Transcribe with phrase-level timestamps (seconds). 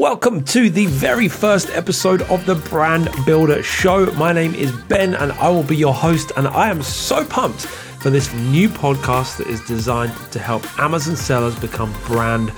[0.00, 4.06] Welcome to the very first episode of the Brand Builder Show.
[4.12, 7.66] My name is Ben and I will be your host, and I am so pumped
[7.66, 12.50] for this new podcast that is designed to help Amazon sellers become brand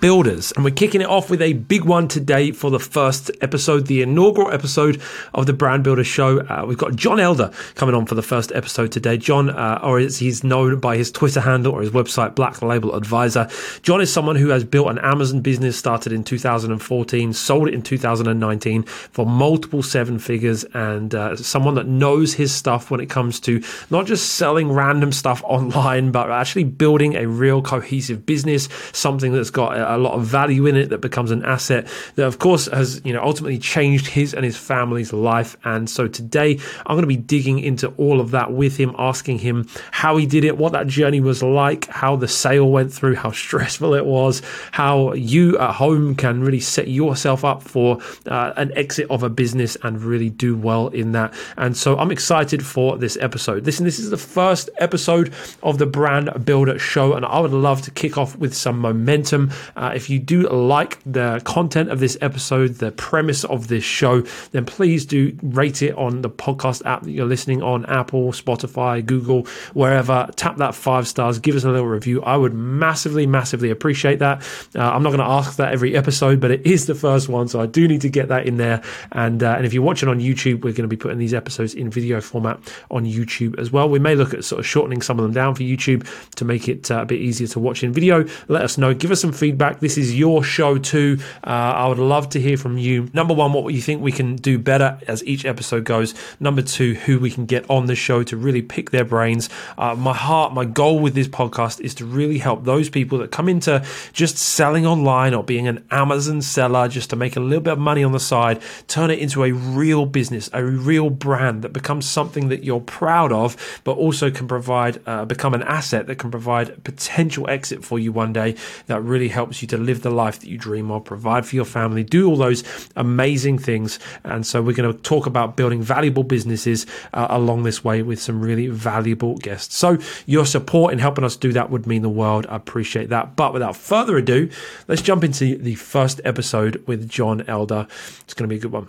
[0.00, 0.52] builders.
[0.52, 4.02] And we're kicking it off with a big one today for the first episode, the
[4.02, 5.00] inaugural episode
[5.34, 6.40] of the Brand Builder Show.
[6.40, 9.16] Uh, we've got Jon Elder coming on for the first episode today.
[9.16, 12.94] Jon, uh, or as he's known by his Twitter handle or his website, Black Label
[12.94, 13.48] Advisor.
[13.82, 17.82] Jon is someone who has built an Amazon business, started in 2014, sold it in
[17.82, 23.40] 2019 for multiple seven figures, and uh, someone that knows his stuff when it comes
[23.40, 29.32] to not just selling random stuff online, but actually building a real cohesive business, something
[29.32, 32.38] that's got got a lot of value in it that becomes an asset that of
[32.38, 35.56] course has you know ultimately changed his and his family's life.
[35.64, 39.38] And so today i'm going to be digging into all of that with him asking
[39.38, 43.14] him how he did it what that journey was like how the sale went through
[43.14, 44.42] how stressful it was
[44.72, 49.28] how you at home can really set yourself up for uh, an exit of a
[49.28, 51.32] business and really do well in that.
[51.56, 53.64] And so i'm excited for this episode.
[53.64, 57.82] Listen this is the first episode of the brand builder show and i would love
[57.82, 62.16] to kick off with some momentum uh, if you do like the content of this
[62.20, 67.02] episode, the premise of this show, then please do rate it on the podcast app
[67.02, 70.28] that you're listening on Apple, Spotify, Google, wherever.
[70.36, 72.22] Tap that five stars, give us a little review.
[72.22, 74.42] I would massively, massively appreciate that.
[74.74, 77.48] Uh, I'm not going to ask that every episode, but it is the first one,
[77.48, 78.82] so I do need to get that in there.
[79.12, 81.74] And uh, and if you're watching on YouTube, we're going to be putting these episodes
[81.74, 82.58] in video format
[82.90, 83.88] on YouTube as well.
[83.88, 86.68] We may look at sort of shortening some of them down for YouTube to make
[86.68, 88.24] it uh, a bit easier to watch in video.
[88.48, 88.94] Let us know.
[88.94, 89.78] Give us some feedback feedback.
[89.78, 91.20] This is your show too.
[91.44, 93.08] Uh, I would love to hear from you.
[93.12, 96.14] Number one, what you think we can do better as each episode goes.
[96.40, 99.48] Number two, who we can get on the show to really pick their brains.
[99.78, 103.30] Uh, my heart, my goal with this podcast is to really help those people that
[103.30, 107.62] come into just selling online or being an Amazon seller just to make a little
[107.62, 111.62] bit of money on the side, turn it into a real business, a real brand
[111.62, 116.08] that becomes something that you're proud of, but also can provide, uh, become an asset
[116.08, 118.56] that can provide potential exit for you one day
[118.88, 121.66] that really helps you to live the life that you dream of, provide for your
[121.66, 122.64] family, do all those
[122.96, 123.98] amazing things.
[124.24, 128.18] And so we're going to talk about building valuable businesses uh, along this way with
[128.18, 129.76] some really valuable guests.
[129.76, 132.46] So your support in helping us do that would mean the world.
[132.48, 133.36] I appreciate that.
[133.36, 134.48] But without further ado,
[134.88, 137.86] let's jump into the first episode with Jon Elder.
[138.20, 138.88] It's going to be a good one.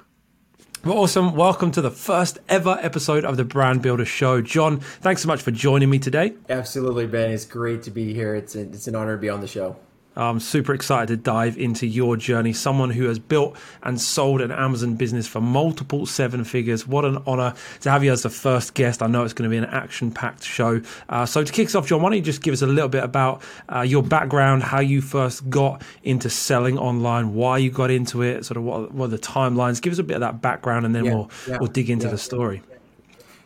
[0.85, 1.35] Well, awesome.
[1.35, 4.41] Welcome to the first ever episode of the Brand Builder Show.
[4.41, 6.35] Jon, thanks so much for joining me today.
[6.49, 7.31] Absolutely, Ben.
[7.31, 8.33] It's great to be here.
[8.35, 9.75] It's, a, it's an honor to be on the show.
[10.17, 12.53] I'm super excited to dive into your journey.
[12.53, 16.87] Someone who has built and sold an Amazon business for multiple seven figures.
[16.87, 19.01] What an honor to have you as the first guest.
[19.01, 20.81] I know it's going to be an action packed show.
[21.09, 22.89] Uh, so, to kick us off, Jon, why don't you just give us a little
[22.89, 23.41] bit about
[23.73, 28.45] uh, your background, how you first got into selling online, why you got into it,
[28.45, 29.81] sort of what, what are the timelines?
[29.81, 32.07] Give us a bit of that background and then yeah, we'll, yeah, we'll dig into
[32.07, 32.11] yeah.
[32.11, 32.61] the story.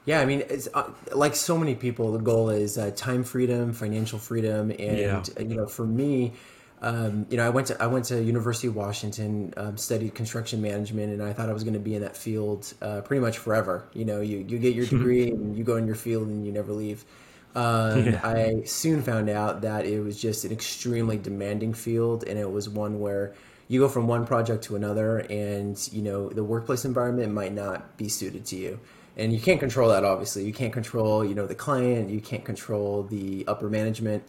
[0.06, 2.12] Yeah, I mean, it's uh, like so many people.
[2.12, 5.24] The goal is uh, time freedom, financial freedom, and yeah.
[5.40, 6.34] you know, for me,
[6.82, 10.62] um, you know, I went to I went to University of Washington, um, studied construction
[10.62, 13.38] management, and I thought I was going to be in that field uh, pretty much
[13.38, 13.88] forever.
[13.94, 16.52] You know, you you get your degree and you go in your field and you
[16.52, 17.06] never leave.
[17.54, 18.22] Um, yeah.
[18.24, 22.68] I soon found out that it was just an extremely demanding field, and it was
[22.68, 23.36] one where
[23.68, 27.96] you go from one project to another, and you know the workplace environment might not
[27.98, 28.80] be suited to you
[29.18, 32.46] and you can't control that obviously you can't control you know the client you can't
[32.46, 34.24] control the upper management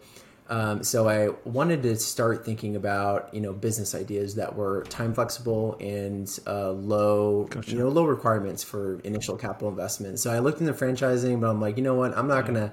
[0.53, 5.11] um, so I wanted to start thinking about you know business ideas that were time
[5.11, 7.71] flexible and uh, low gotcha.
[7.71, 10.19] you know low requirements for initial capital investment.
[10.19, 12.71] So I looked into franchising, but I'm like, you know what, I'm not gonna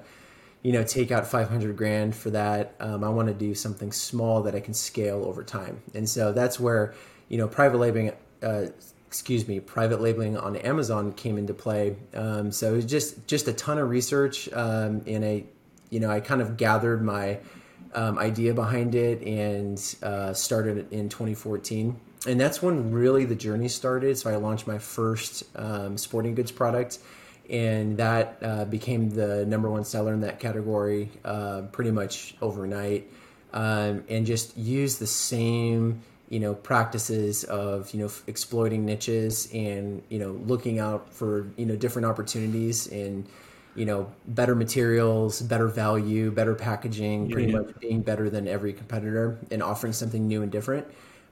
[0.61, 2.75] you know take out 500 grand for that.
[2.79, 6.31] Um, I want to do something small that I can scale over time, and so
[6.33, 6.93] that's where
[7.29, 8.11] you know private labeling.
[8.43, 8.67] Uh,
[9.07, 11.95] excuse me, private labeling on Amazon came into play.
[12.13, 15.45] Um, so it was just just a ton of research, um, and I,
[15.89, 17.39] you know, I kind of gathered my
[17.93, 21.99] um, idea behind it and uh, started in 2014.
[22.27, 24.17] And that's when really the journey started.
[24.17, 26.99] So I launched my first um, sporting goods product,
[27.49, 33.11] and that uh, became the number one seller in that category uh, pretty much overnight.
[33.53, 40.01] Um, and just use the same you know practices of you know exploiting niches and
[40.07, 43.27] you know looking out for you know different opportunities and
[43.75, 47.59] you know better materials better value better packaging yeah, pretty yeah.
[47.59, 50.85] much being better than every competitor and offering something new and different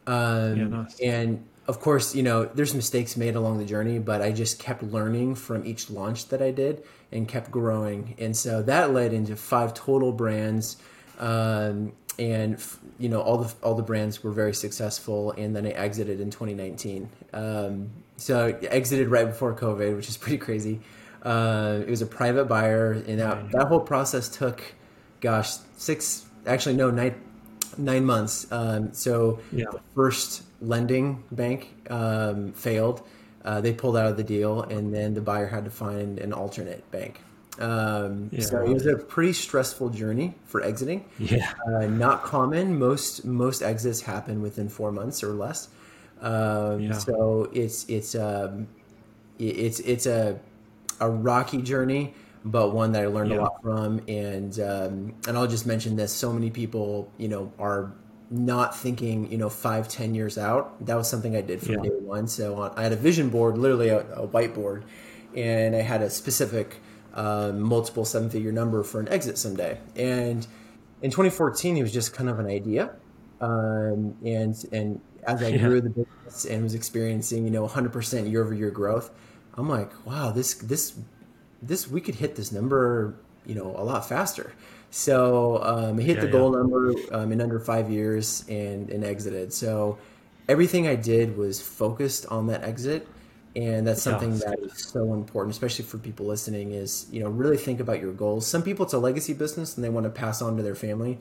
[0.08, 1.00] um, yeah, nice.
[1.00, 4.82] and of course you know there's mistakes made along the journey but i just kept
[4.84, 9.36] learning from each launch that i did and kept growing and so that led into
[9.36, 10.78] five total brands
[11.20, 12.62] um, and
[13.00, 16.30] you know all the all the brands were very successful, and then I exited in
[16.30, 17.10] 2019.
[17.34, 20.82] Um, so I exited right before COVID, which is pretty crazy.
[21.24, 24.64] Uh, it was a private buyer, and that that whole process took,
[25.20, 27.16] gosh, six actually no nine
[27.78, 28.48] nine months.
[28.52, 29.66] Um, so yeah.
[29.72, 33.02] the first lending bank um, failed.
[33.44, 36.34] Uh, they pulled out of the deal, and then the buyer had to find an
[36.34, 37.22] alternate bank.
[37.60, 38.42] Um, yeah.
[38.42, 41.06] So it was a pretty stressful journey for exiting.
[41.18, 42.78] Yeah, uh, not common.
[42.80, 45.70] Most most exits happen within four months or less.
[46.22, 46.94] Um, yeah.
[46.94, 48.68] So it's it's um,
[49.38, 50.40] it's it's a
[51.00, 52.14] a rocky journey,
[52.46, 53.40] but one that I learned yeah.
[53.40, 54.02] a lot from.
[54.08, 57.94] And um, and I'll just mention this: so many people, you know, are
[58.32, 60.86] not thinking, you know, five ten years out.
[60.86, 61.90] That was something I did from yeah.
[61.90, 62.28] day one.
[62.28, 64.84] So on, I had a vision board, literally a, a whiteboard,
[65.36, 66.78] and I had a specific
[67.14, 69.80] um, multiple seven figure number for an exit someday.
[69.96, 70.46] And
[71.02, 72.92] in 2014, it was just kind of an idea.
[73.42, 75.58] Um, and and as I yeah.
[75.58, 79.12] grew the business and was experiencing, you know, 100% year over year growth,
[79.60, 80.98] I'm like, wow, this this
[81.62, 83.16] this we could hit this number,
[83.46, 84.54] you know, a lot faster.
[84.92, 86.60] So um, I hit yeah, the goal yeah.
[86.60, 89.54] number um, in under five years and and exited.
[89.54, 89.98] So
[90.48, 93.08] everything I did was focused on that exit
[93.56, 94.50] and that's something yeah.
[94.50, 98.14] that is so important especially for people listening is you know really think about your
[98.14, 100.76] goals some people it's a legacy business and they want to pass on to their
[100.76, 101.18] family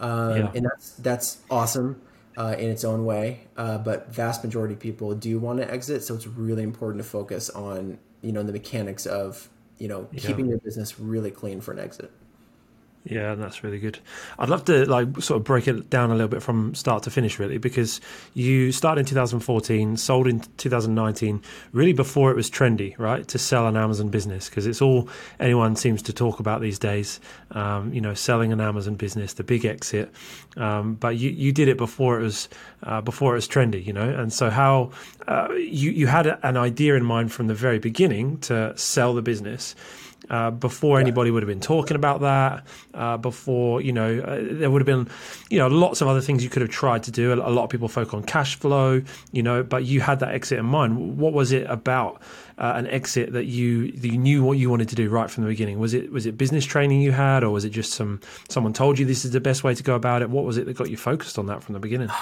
[0.00, 2.00] um, and that's that's awesome
[2.36, 6.02] uh, in its own way uh, but vast majority of people do want to exit
[6.02, 9.48] so it's really important to focus on you know the mechanics of
[9.78, 10.20] you know yeah.
[10.20, 12.10] keeping your business really clean for an exit
[13.04, 13.98] yeah, that's really good.
[14.38, 17.10] I'd love to like sort of break it down a little bit from start to
[17.10, 17.98] finish, really, because
[18.34, 21.42] you started in 2014, sold in 2019,
[21.72, 25.08] really before it was trendy, right, to sell an Amazon business, because it's all
[25.38, 27.20] anyone seems to talk about these days.
[27.52, 30.12] Um, you know, selling an Amazon business, the big exit.
[30.58, 32.50] Um, but you you did it before it was
[32.82, 34.08] uh, before it was trendy, you know.
[34.08, 34.90] And so how
[35.26, 39.22] uh, you you had an idea in mind from the very beginning to sell the
[39.22, 39.74] business
[40.28, 41.04] uh, before yeah.
[41.04, 42.66] anybody would have been talking about that.
[42.94, 45.08] Uh, before you know, uh, there would have been
[45.48, 47.32] you know lots of other things you could have tried to do.
[47.32, 49.02] A, a, lot of people focus on cash flow,
[49.32, 51.18] you know, but you had that exit in mind.
[51.18, 52.20] What was it about
[52.58, 55.44] uh, an exit that you that you knew what you wanted to do right from
[55.44, 55.78] the beginning?
[55.78, 58.98] Was it was it business training you had, or was it just some someone told
[58.98, 60.30] you this is the best way to go about it?
[60.30, 62.08] What was it that got you focused on that from the beginning?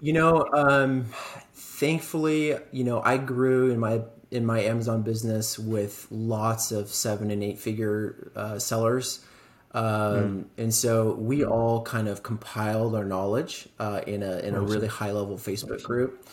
[0.00, 1.06] You know, um,
[1.54, 4.02] thankfully, you know, I grew in my
[4.34, 9.24] in my Amazon business with lots of seven and eight figure uh, sellers.
[9.72, 10.44] Um, mm.
[10.58, 14.88] And so we all kind of compiled our knowledge uh, in a in a really
[14.88, 16.26] high level Facebook group.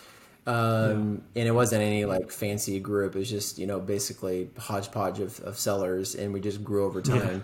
[0.48, 1.42] Um, yeah.
[1.42, 3.16] And it wasn't any like fancy group.
[3.16, 7.02] It was just you know basically hodgepodge of, of sellers, and we just grew over
[7.02, 7.44] time.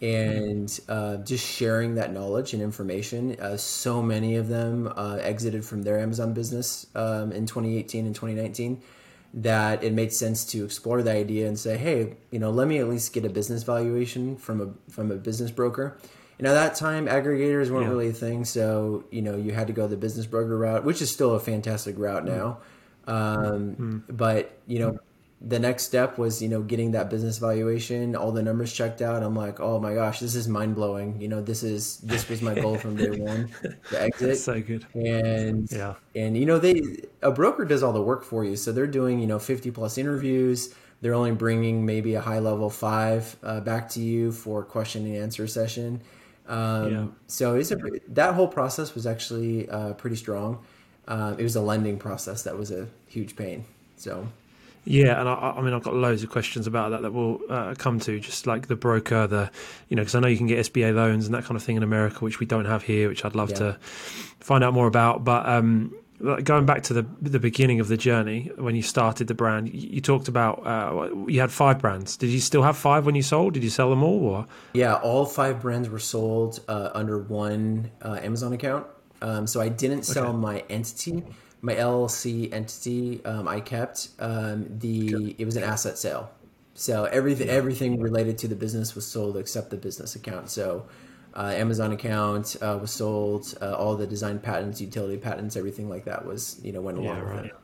[0.00, 0.08] Yeah.
[0.08, 3.34] And uh, just sharing that knowledge and information.
[3.40, 8.14] Uh, so many of them uh, exited from their Amazon business um, in 2018 and
[8.14, 8.80] 2019
[9.42, 12.78] that it made sense to explore the idea and say, hey, you know, let me
[12.78, 15.98] at least get a business valuation from a from a business broker.
[16.38, 17.90] And at that time, aggregators weren't yeah.
[17.90, 21.02] really a thing, so you know you had to go the business broker route, which
[21.02, 22.58] is still a fantastic route now.
[23.06, 23.12] Mm.
[23.12, 24.16] Um, mm.
[24.16, 24.98] But you know,
[25.40, 29.22] the next step was you know getting that business valuation all the numbers checked out.
[29.22, 31.20] I'm like oh my gosh this is mind-blowing.
[31.20, 33.48] You know this is this was my goal from day one
[33.90, 34.28] to exit.
[34.28, 34.84] That's so good.
[34.94, 35.94] And yeah.
[36.16, 36.82] and you know they
[37.22, 38.56] a broker does all the work for you.
[38.56, 40.74] So they're doing you know 50 plus interviews.
[41.00, 45.16] They're only bringing maybe a high level five uh, back to you for question and
[45.16, 46.02] answer session.
[46.48, 47.06] Um, yeah.
[47.26, 47.76] so it's a,
[48.08, 50.64] that whole process was actually uh, pretty strong.
[51.06, 53.64] Uh, it was a lending process that was a huge pain.
[53.96, 54.26] So
[54.90, 57.74] yeah, and I, I, mean, I've got loads of questions about that that we'll uh,
[57.76, 59.50] come to, just like the broker, the,
[59.90, 61.76] you know, because I know you can get SBA loans and that kind of thing
[61.76, 63.56] in America, which we don't have here, which I'd love yeah.
[63.56, 63.78] to
[64.40, 65.24] find out more about.
[65.24, 65.94] But um,
[66.42, 69.90] going back to the the beginning of the journey when you started the brand, you,
[69.90, 72.16] you talked about uh, you had five brands.
[72.16, 73.52] Did you still have five when you sold?
[73.52, 74.24] Did you sell them all?
[74.24, 78.86] Or yeah, all five brands were sold uh, under one uh, Amazon account.
[79.20, 80.36] Um, so I didn't sell okay.
[80.38, 81.24] my entity
[81.60, 86.30] my LLC entity um, I kept um, the it was an asset sale.
[86.74, 90.50] So everything everything related to the business was sold except the business account.
[90.50, 90.86] So
[91.34, 93.56] uh, Amazon account uh, was sold.
[93.60, 97.16] Uh, all the design patents, utility patents, everything like that was you know went along
[97.16, 97.36] yeah, right.
[97.36, 97.56] with it.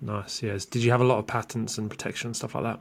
[0.00, 0.42] Nice.
[0.42, 0.64] Yes.
[0.64, 2.80] Did you have a lot of patents and protection stuff like that?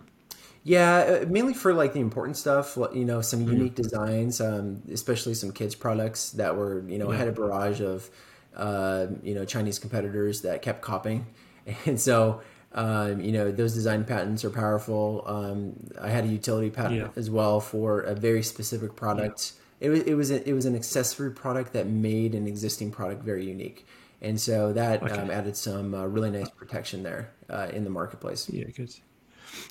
[0.66, 2.78] Yeah, uh, mainly for like the important stuff.
[2.94, 3.54] You know, some mm-hmm.
[3.54, 7.18] unique designs, um, especially some kids products that were you know yeah.
[7.18, 8.10] had a barrage of
[8.56, 11.26] uh, you know Chinese competitors that kept copying,
[11.86, 12.42] and so
[12.74, 15.24] um, you know those design patents are powerful.
[15.26, 17.08] Um, I had a utility patent yeah.
[17.16, 19.54] as well for a very specific product.
[19.80, 19.88] Yeah.
[19.88, 23.24] it was it was a, it was an accessory product that made an existing product
[23.24, 23.86] very unique,
[24.22, 25.14] and so that okay.
[25.14, 28.50] um, added some uh, really nice protection there uh, in the marketplace.
[28.50, 28.94] Yeah, good.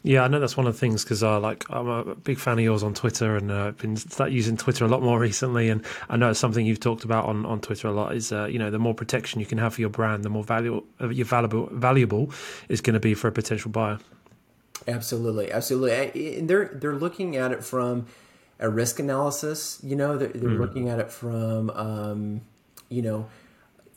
[0.03, 2.59] Yeah, I know that's one of the things because uh, like I'm a big fan
[2.59, 5.69] of yours on Twitter and I've uh, been start using Twitter a lot more recently.
[5.69, 8.15] And I know it's something you've talked about on, on Twitter a lot.
[8.15, 10.45] Is uh, you know the more protection you can have for your brand, the more
[10.45, 12.31] valuable uh, your valuable valuable
[12.69, 13.99] is going to be for a potential buyer.
[14.89, 16.39] Absolutely, absolutely.
[16.39, 18.07] And they're they're looking at it from
[18.59, 19.79] a risk analysis.
[19.83, 20.59] You know, they're, they're mm.
[20.59, 22.41] looking at it from um,
[22.89, 23.29] you know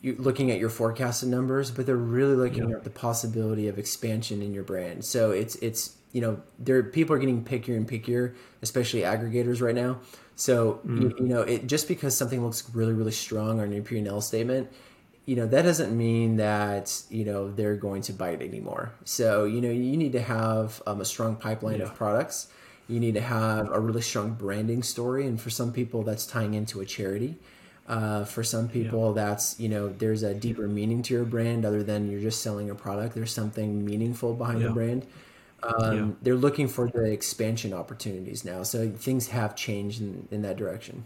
[0.06, 2.76] you're looking at your forecasted numbers, but they're really looking yeah.
[2.76, 5.04] at the possibility of expansion in your brand.
[5.04, 9.74] So it's it's you know there people are getting pickier and pickier, especially aggregators right
[9.74, 10.00] now.
[10.36, 11.02] So mm.
[11.02, 14.08] you, you, know it just because something looks really really strong on your P and
[14.08, 14.72] L statement,
[15.26, 18.94] you know that doesn't mean that you know they're going to bite anymore.
[19.06, 21.86] So you know you need to have um, a strong pipeline yeah.
[21.86, 22.48] of products.
[22.88, 26.54] You need to have a really strong branding story, and for some people that's tying
[26.54, 27.40] into a charity.
[27.88, 29.24] Uh, for some people, yeah.
[29.26, 32.72] that's you know there's a deeper meaning to your brand other than you're just selling
[32.72, 33.14] a product.
[33.14, 34.68] There's something meaningful behind yeah.
[34.68, 35.06] the brand.
[35.62, 36.08] Um, yeah.
[36.24, 41.06] They're looking for the expansion opportunities now, so things have changed in, in that direction.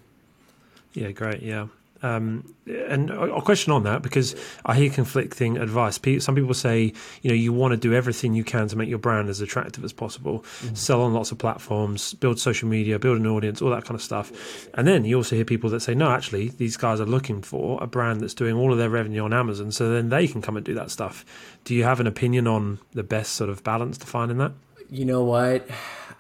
[0.94, 1.42] Yeah, great.
[1.42, 1.68] Yeah,
[2.02, 6.00] um, and a question on that because I hear conflicting advice.
[6.20, 9.00] Some people say, you know, you want to do everything you can to make your
[9.00, 10.76] brand as attractive as possible, mm-hmm.
[10.76, 14.02] sell on lots of platforms, build social media, build an audience, all that kind of
[14.02, 14.32] stuff.
[14.76, 17.82] And then you also hear people that say, no, actually, these guys are looking for
[17.82, 20.58] a brand that's doing all of their revenue on Amazon, so then they can come
[20.58, 21.26] and do that stuff.
[21.64, 24.54] Do you have an opinion on the best sort of balance to find in that?
[24.90, 25.68] You know what?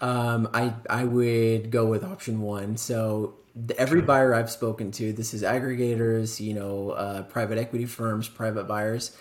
[0.01, 2.77] Um, I I would go with option one.
[2.77, 3.38] So
[3.77, 8.67] every buyer I've spoken to, this is aggregators, you know, uh, private equity firms, private
[8.67, 9.15] buyers,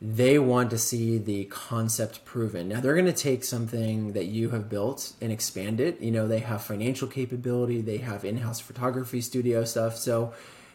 [0.00, 2.68] they want to see the concept proven.
[2.68, 6.00] Now they're going to take something that you have built and expand it.
[6.00, 9.96] You know, they have financial capability, they have in-house photography studio stuff.
[9.96, 10.32] So,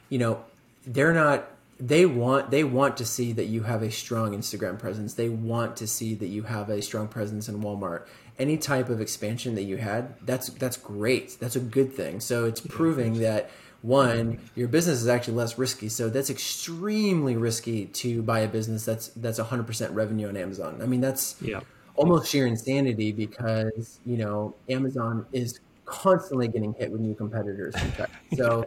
[0.10, 0.43] you know,
[0.86, 5.13] they're not they want they want to see that you have a strong Instagram presence.
[5.13, 8.05] They want to see that you have a strong presence in Walmart
[8.39, 11.37] any type of expansion that you had, that's that's great.
[11.39, 12.19] That's a good thing.
[12.19, 13.49] So it's proving that
[13.83, 15.89] one, your business is actually less risky.
[15.89, 20.79] So that's extremely risky to buy a business that's that's 100% revenue on Amazon.
[20.81, 21.59] I mean, that's yeah.
[21.95, 27.75] almost sheer insanity because, you know, Amazon is constantly getting hit with new competitors.
[28.37, 28.65] so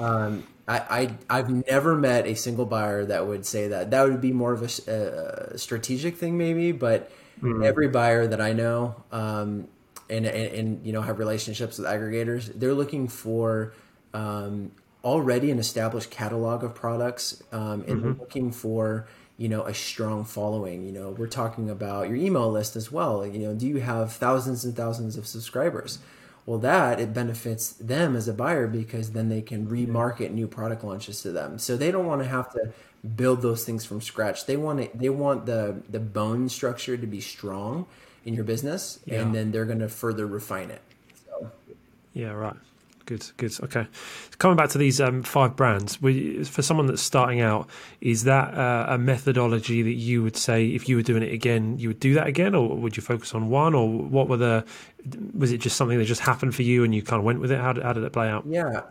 [0.00, 3.92] um, I, I have never met a single buyer that would say that.
[3.92, 7.12] That would be more of a, a strategic thing, maybe, but
[7.42, 7.64] Mm.
[7.64, 9.68] Every buyer that I know, um,
[10.10, 13.74] and, and, and you know have relationships with aggregators, they're looking for
[14.14, 14.72] um,
[15.04, 18.02] already an established catalog of products, um, and mm-hmm.
[18.02, 20.84] they're looking for you know a strong following.
[20.84, 23.26] You know, we're talking about your email list as well.
[23.26, 25.98] You know, do you have thousands and thousands of subscribers?
[26.48, 30.82] Well, that it benefits them as a buyer because then they can remarket new product
[30.82, 31.58] launches to them.
[31.58, 32.72] So they don't want to have to
[33.16, 34.46] build those things from scratch.
[34.46, 34.98] They want it.
[34.98, 37.86] They want the the bone structure to be strong
[38.24, 39.20] in your business, yeah.
[39.20, 40.82] and then they're going to further refine it.
[41.26, 41.50] So.
[42.12, 42.30] Yeah.
[42.30, 42.56] Right.
[43.06, 43.24] Good.
[43.38, 43.58] Good.
[43.62, 43.86] Okay.
[44.36, 47.66] Coming back to these um, five brands, we, for someone that's starting out,
[48.02, 51.78] is that uh, a methodology that you would say if you were doing it again,
[51.78, 54.64] you would do that again, or would you focus on one, or what were the?
[55.32, 57.50] Was it just something that just happened for you and you kind of went with
[57.50, 57.58] it?
[57.58, 58.44] How did, how did it play out?
[58.46, 58.82] Yeah.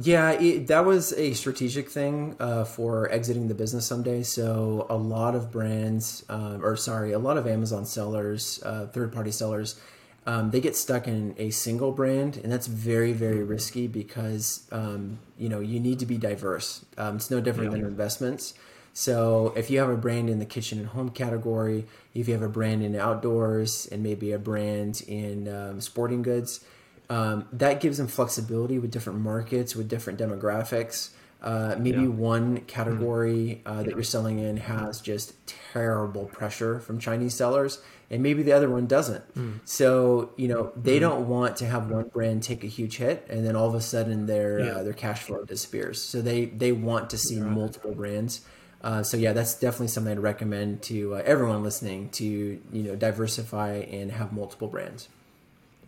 [0.00, 4.22] Yeah, it, that was a strategic thing uh, for exiting the business someday.
[4.22, 9.32] So a lot of brands, um, or sorry, a lot of Amazon sellers, uh, third-party
[9.32, 9.80] sellers,
[10.24, 15.18] um, they get stuck in a single brand, and that's very, very risky because um,
[15.36, 16.84] you know you need to be diverse.
[16.96, 17.78] Um, it's no different yeah.
[17.78, 18.54] than investments.
[18.92, 22.42] So if you have a brand in the kitchen and home category, if you have
[22.42, 26.64] a brand in outdoors, and maybe a brand in um, sporting goods
[27.10, 31.10] um, that gives them flexibility with different markets, with different demographics.
[31.40, 32.08] Uh, maybe yeah.
[32.08, 38.24] one category uh, that you're selling in has just terrible pressure from Chinese sellers, and
[38.24, 39.22] maybe the other one doesn't.
[39.34, 39.60] Mm.
[39.64, 41.02] So you know they mm.
[41.02, 43.80] don't want to have one brand take a huge hit, and then all of a
[43.80, 44.70] sudden their yeah.
[44.72, 46.02] uh, their cash flow disappears.
[46.02, 47.50] So they they want to see right.
[47.50, 48.40] multiple brands.
[48.82, 52.96] Uh, so yeah, that's definitely something I'd recommend to uh, everyone listening to you know
[52.96, 55.08] diversify and have multiple brands.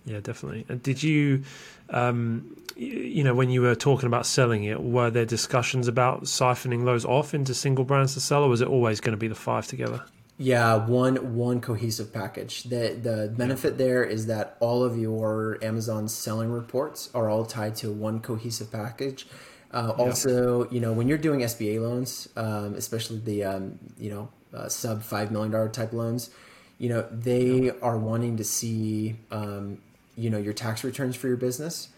[0.05, 0.65] Yeah, definitely.
[0.69, 1.45] And did you,
[1.91, 6.85] um, you know, when you were talking about selling it, were there discussions about siphoning
[6.85, 9.35] those off into single brands to sell, or was it always going to be the
[9.35, 10.03] five together?
[10.39, 12.65] Yeah, one one cohesive package.
[12.65, 17.77] The the benefit there is that all of your Amazon selling reports are all tied
[17.77, 19.27] to one cohesive package.
[19.73, 24.31] Uh, also, you know, when you're doing SBA loans, um, especially the um, you know
[24.55, 26.31] uh, sub five million dollar type loans,
[26.79, 29.77] you know they are wanting to see um,
[30.17, 31.89] you know your tax returns for your business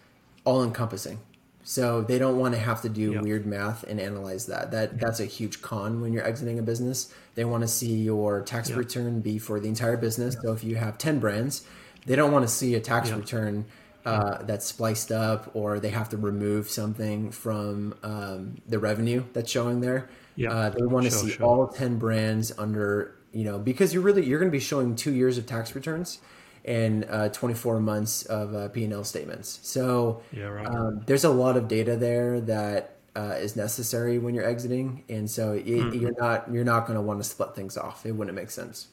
[0.44, 1.18] all encompassing
[1.64, 3.22] So they don't want to have to do yep.
[3.22, 4.72] weird math and analyze that.
[4.72, 7.12] That that's a huge con when you're exiting a business.
[7.36, 8.78] They want to see your tax yep.
[8.78, 10.34] return be for the entire business.
[10.34, 10.42] Yep.
[10.42, 11.64] So if you have 10 brands,
[12.04, 13.66] they don't want to see a tax return
[14.04, 19.50] uh, that's spliced up or they have to remove something from um, the revenue that's
[19.50, 20.10] showing there.
[20.34, 21.46] Yeah, uh, they want to sure, see sure.
[21.46, 25.12] all 10 brands under, you know, because you're really, you're going to be showing two
[25.12, 26.18] years of tax returns
[26.64, 29.58] and uh, 24 months of uh, P&L statements.
[29.62, 30.66] So yeah, right.
[30.66, 35.30] um, there's a lot of data there that uh, is necessary when you're exiting, and
[35.30, 35.98] so it, mm-hmm.
[36.00, 38.06] you're not you're not going to want to split things off.
[38.06, 38.88] It wouldn't make sense.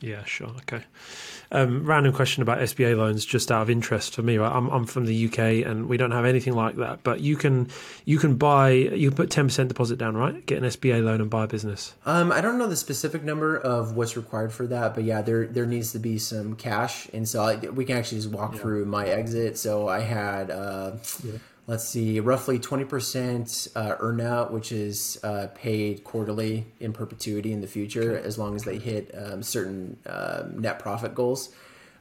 [0.00, 0.48] Yeah, sure.
[0.48, 0.82] Okay.
[1.50, 4.36] Um, random question about SBA loans, just out of interest for me.
[4.36, 4.52] Right?
[4.52, 7.02] I'm, I'm from the UK and we don't have anything like that.
[7.02, 7.68] But you can
[8.04, 10.44] you can buy you can put ten percent deposit down, right?
[10.44, 11.94] Get an SBA loan and buy a business.
[12.04, 15.46] Um, I don't know the specific number of what's required for that, but yeah, there
[15.46, 18.60] there needs to be some cash, and so I, we can actually just walk yeah.
[18.60, 19.56] through my exit.
[19.56, 20.50] So I had.
[20.50, 27.52] Uh, yeah let's see, roughly 20% uh, earnout, which is uh, paid quarterly in perpetuity
[27.52, 28.26] in the future okay.
[28.26, 31.54] as long as they hit um, certain uh, net profit goals.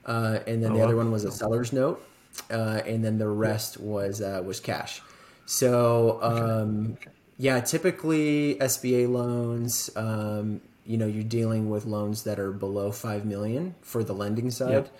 [0.05, 2.05] Uh, and then oh, the other one was a seller's note,
[2.51, 5.01] uh, and then the rest was uh, was cash.
[5.45, 7.11] So um, okay.
[7.37, 9.89] yeah, typically SBA loans.
[9.95, 14.51] Um, you know, you're dealing with loans that are below five million for the lending
[14.51, 14.97] side, yep.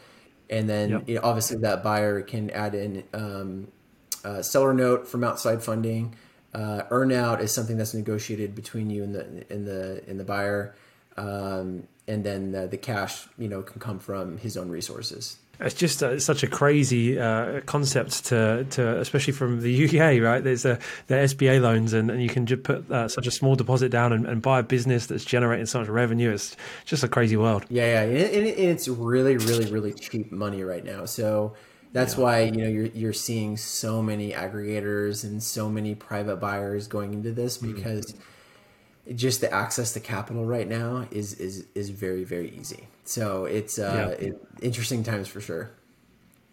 [0.49, 1.03] and then yep.
[1.09, 3.67] you know, obviously that buyer can add in um,
[4.23, 6.15] uh, seller note from outside funding.
[6.53, 10.75] Uh, earnout is something that's negotiated between you and the in the in the buyer,
[11.17, 15.37] um, and then the, the, cash you know can come from his own resources.
[15.59, 20.43] It's just uh, such a crazy uh, concept to, to, especially from the UK, right?
[20.43, 23.55] There's a the SBA loans, and, and you can just put uh, such a small
[23.55, 26.31] deposit down and, and, buy a business that's generating so much revenue.
[26.31, 27.65] It's just a crazy world.
[27.69, 31.05] Yeah, yeah, and, and it's really, really, really cheap money right now.
[31.05, 31.53] So
[31.93, 32.23] that's yeah.
[32.23, 37.13] why you know you're you're seeing so many aggregators and so many private buyers going
[37.13, 37.73] into this mm-hmm.
[37.73, 39.15] because mm-hmm.
[39.15, 42.87] just the access to capital right now is is is very very easy.
[43.05, 44.27] So it's uh, yeah.
[44.27, 45.71] it, interesting times for sure.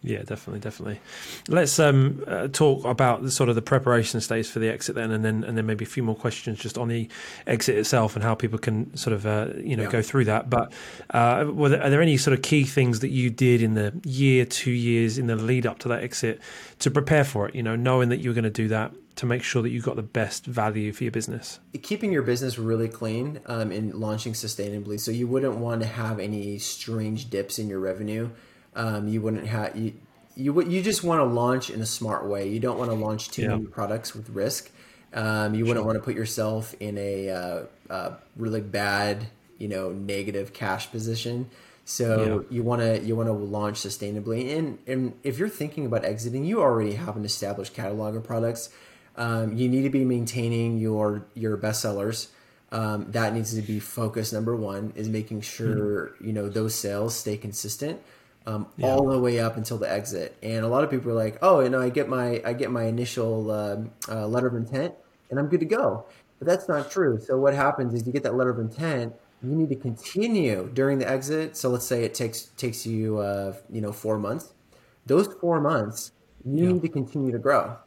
[0.03, 0.99] Yeah, definitely, definitely.
[1.47, 5.11] Let's um, uh, talk about the sort of the preparation stage for the exit then,
[5.11, 7.07] and then and then maybe a few more questions just on the
[7.45, 9.91] exit itself and how people can sort of uh, you know yeah.
[9.91, 10.49] go through that.
[10.49, 10.73] But
[11.11, 14.43] uh, there, are there any sort of key things that you did in the year,
[14.43, 16.41] two years in the lead up to that exit
[16.79, 17.53] to prepare for it?
[17.53, 19.81] You know, knowing that you were going to do that to make sure that you
[19.81, 21.59] got the best value for your business.
[21.83, 26.19] Keeping your business really clean um, and launching sustainably, so you wouldn't want to have
[26.19, 28.31] any strange dips in your revenue
[28.75, 29.93] um, you wouldn't have you
[30.35, 32.47] you you just want to launch in a smart way.
[32.49, 33.49] You don't want to launch too yeah.
[33.49, 34.71] many products with risk.
[35.13, 39.91] Um, you wouldn't want to put yourself in a uh, uh, really bad, you know,
[39.91, 41.49] negative cash position.
[41.83, 42.55] So yeah.
[42.55, 44.57] you want to you want to launch sustainably.
[44.57, 48.69] And and if you're thinking about exiting, you already have an established catalog of products.
[49.17, 52.27] Um, you need to be maintaining your your bestsellers.
[52.73, 56.27] Um, that needs to be focus number one is making sure mm-hmm.
[56.27, 57.99] you know those sales stay consistent
[58.45, 58.87] um, yeah.
[58.87, 60.35] all the way up until the exit.
[60.41, 62.71] And a lot of people are like, "Oh, you know, I get my I get
[62.71, 63.77] my initial uh,
[64.09, 64.93] uh, letter of intent,
[65.29, 66.05] and I'm good to go."
[66.39, 67.19] But that's not true.
[67.19, 69.13] So what happens is you get that letter of intent.
[69.43, 71.55] You need to continue during the exit.
[71.57, 74.53] So let's say it takes takes you uh, you know four months.
[75.05, 76.11] Those four months,
[76.45, 76.71] you yeah.
[76.73, 77.77] need to continue to grow,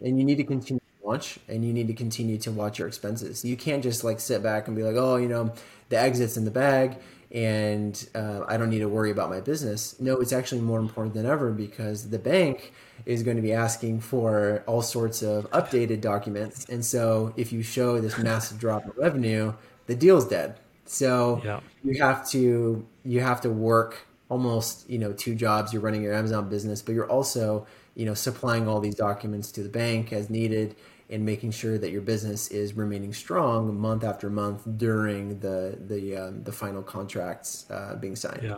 [0.00, 2.88] and you need to continue to launch, and you need to continue to watch your
[2.88, 3.44] expenses.
[3.44, 5.54] You can't just like sit back and be like, "Oh, you know,
[5.88, 6.98] the exit's in the bag."
[7.32, 9.98] And uh, I don't need to worry about my business.
[9.98, 12.72] No, it's actually more important than ever because the bank
[13.06, 16.66] is going to be asking for all sorts of updated documents.
[16.68, 19.54] And so if you show this massive drop in revenue,
[19.86, 20.58] the deal's dead.
[20.84, 21.60] So yeah.
[21.82, 25.72] you have to you have to work almost you know two jobs.
[25.72, 29.62] You're running your Amazon business, but you're also you know supplying all these documents to
[29.62, 30.76] the bank as needed
[31.12, 36.16] and making sure that your business is remaining strong month after month during the the
[36.16, 38.42] um, the final contracts uh, being signed.
[38.42, 38.56] Yeah,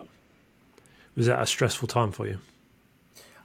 [1.16, 2.38] was that a stressful time for you?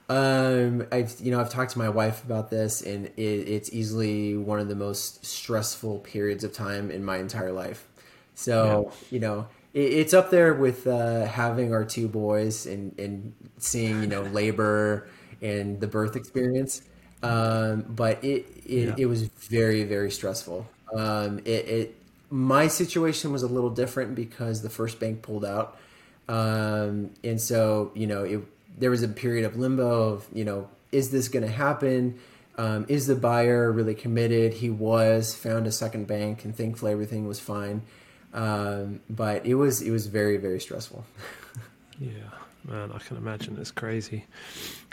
[0.08, 4.36] Um, I've you know I've talked to my wife about this, and it, it's easily
[4.36, 7.86] one of the most stressful periods of time in my entire life.
[8.34, 8.96] So yeah.
[9.10, 14.02] you know it, it's up there with uh, having our two boys and and seeing
[14.02, 15.08] you know labor
[15.42, 16.82] and the birth experience.
[17.22, 18.94] Um, but it it, yeah.
[18.96, 20.66] it was very very stressful.
[20.94, 21.96] Um, it, it
[22.30, 25.78] my situation was a little different because the first bank pulled out,
[26.28, 28.40] um, and so you know it
[28.78, 32.18] there was a period of limbo of you know is this going to happen?
[32.56, 34.54] Um, is the buyer really committed?
[34.54, 37.82] He was found a second bank, and thankfully everything was fine.
[38.32, 41.04] Um, but it was it was very very stressful.
[42.00, 42.10] yeah,
[42.64, 44.26] man, I can imagine it's crazy.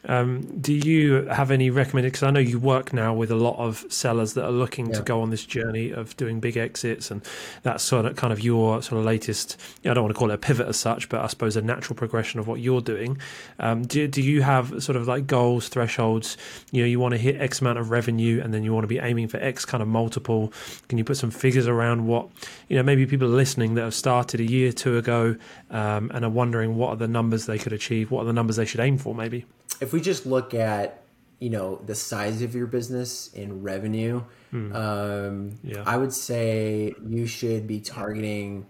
[0.06, 2.12] Um, do you have any recommended?
[2.14, 4.98] Because I know you work now with a lot of sellers that are looking yeah.
[4.98, 7.22] to go on this journey of doing big exits, and
[7.64, 9.60] that's sort of kind of your sort of latest.
[9.84, 11.96] I don't want to call it a pivot as such, but I suppose a natural
[11.96, 13.20] progression of what you're doing.
[13.60, 16.38] Um, do do you have sort of like goals, thresholds?
[16.72, 18.88] You know, you want to hit X amount of revenue, and then you want to
[18.88, 20.54] be aiming for X kind of multiple.
[20.90, 22.28] Can you put some figures around what
[22.70, 22.84] you know?
[22.84, 25.36] Maybe people are listening that have started a year, or two ago,
[25.72, 28.56] um, and are wondering what are the numbers they could achieve, what are the numbers
[28.56, 29.46] they should aim for, maybe
[29.82, 31.04] if we just look at
[31.40, 34.76] you know the size of your business in revenue, hmm.
[34.76, 35.84] um, yeah.
[35.86, 38.66] I would say you should be targeting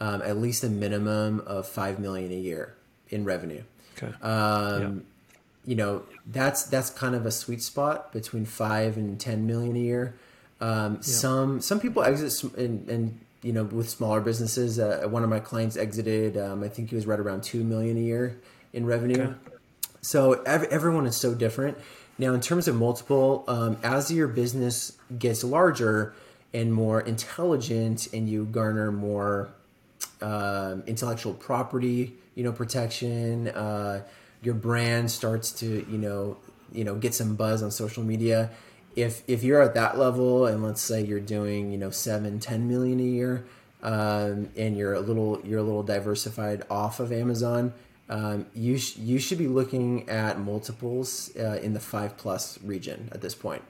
[0.00, 2.74] um, at least a minimum of five million a year
[3.08, 3.62] in revenue.
[3.96, 4.12] Okay.
[4.22, 5.02] Um, yeah.
[5.66, 9.80] You know that's that's kind of a sweet spot between five and ten million a
[9.80, 10.14] year.
[10.60, 11.00] Um, yeah.
[11.02, 14.78] Some some people exit and, and you know with smaller businesses.
[14.78, 16.36] Uh, one of my clients exited.
[16.36, 18.40] Um, I think he was right around two million a year
[18.72, 19.22] in revenue.
[19.22, 19.56] Okay.
[20.02, 21.78] So ev- everyone is so different.
[22.18, 26.14] Now, in terms of multiple, um, as your business gets larger
[26.52, 29.50] and more intelligent, and you garner more
[30.20, 34.02] um, intellectual property, you know, protection, uh,
[34.42, 36.36] your brand starts to, you know,
[36.72, 38.50] you know, get some buzz on social media.
[38.96, 42.68] If if you're at that level, and let's say you're doing, you know, seven, ten
[42.68, 43.44] million a year,
[43.82, 47.72] um, and you're a little you're a little diversified off of Amazon,
[48.10, 53.08] um, you sh- you should be looking at multiples uh, in the five plus region
[53.12, 53.62] at this point.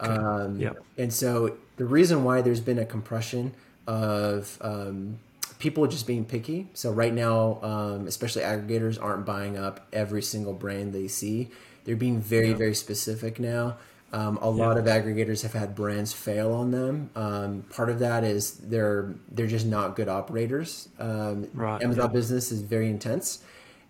[0.00, 0.10] Okay.
[0.10, 0.72] Um, yeah.
[0.98, 3.54] And so the reason why there's been a compression
[3.86, 5.18] of um,
[5.58, 6.68] people just being picky.
[6.74, 11.50] So right now, um, especially aggregators aren't buying up every single brand they see.
[11.84, 12.56] They're being very yeah.
[12.56, 13.76] very specific now.
[14.14, 14.66] Um, a yeah.
[14.66, 17.10] lot of aggregators have had brands fail on them.
[17.16, 20.88] Um, part of that is they're they're just not good operators.
[20.98, 21.82] Um, right.
[21.82, 22.12] Amazon yeah.
[22.12, 23.42] business is very intense,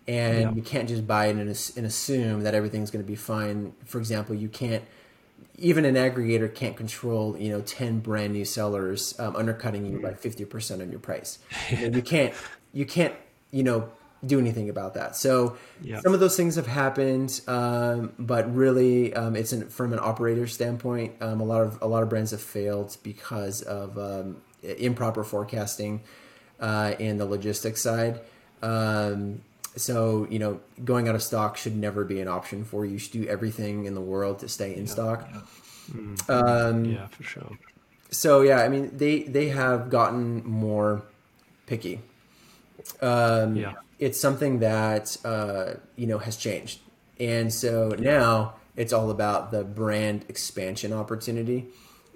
[0.07, 0.51] and yeah.
[0.51, 3.73] you can't just buy it and, and assume that everything's going to be fine.
[3.85, 4.83] For example, you can't
[5.57, 10.11] even an aggregator can't control you know 10 brand new sellers um, undercutting you by
[10.11, 11.39] 50% on your price
[11.69, 12.33] you, know, you can't
[12.73, 13.13] you can't
[13.51, 13.89] you know
[14.25, 15.99] do anything about that so yeah.
[15.99, 20.47] some of those things have happened um, but really um, it's an, from an operator
[20.47, 25.23] standpoint um, a lot of a lot of brands have failed because of um, improper
[25.23, 26.01] forecasting
[26.59, 28.21] uh, and the logistics side
[28.61, 29.41] um,
[29.75, 32.93] so, you know, going out of stock should never be an option for you.
[32.93, 35.27] You should do everything in the world to stay in yeah, stock.
[35.31, 35.41] Yeah.
[35.91, 36.31] Mm-hmm.
[36.31, 37.57] Um, yeah, for sure.
[38.11, 41.03] So yeah, I mean they they have gotten more
[41.65, 42.01] picky.
[43.01, 46.79] Um, yeah, it's something that uh, you know has changed,
[47.19, 51.67] and so now it's all about the brand expansion opportunity,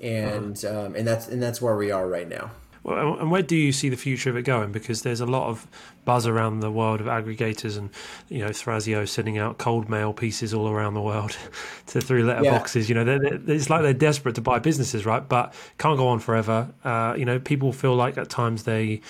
[0.01, 0.85] and uh-huh.
[0.85, 2.51] um, and that's and that's where we are right now.
[2.87, 4.71] And where do you see the future of it going?
[4.71, 5.67] Because there's a lot of
[6.05, 7.89] buzz around the world of aggregators, and
[8.29, 11.35] you know, Thrasio sending out cold mail pieces all around the world
[11.87, 12.83] to through letterboxes.
[12.83, 12.87] Yeah.
[12.87, 15.27] You know, they're, they're, it's like they're desperate to buy businesses, right?
[15.27, 16.69] But can't go on forever.
[16.85, 19.01] Uh, you know, people feel like at times they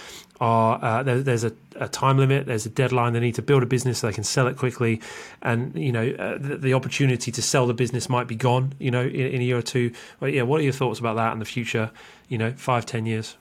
[0.41, 3.13] are uh, there, there's a, a, time limit, there's a deadline.
[3.13, 5.01] They need to build a business so they can sell it quickly,
[5.43, 8.73] and you know, uh, the, the, opportunity to sell the business might be gone.
[8.79, 9.91] You know, in, in a year or two.
[10.19, 11.91] But yeah, what are your thoughts about that in the future?
[12.27, 13.37] You know, five, ten years.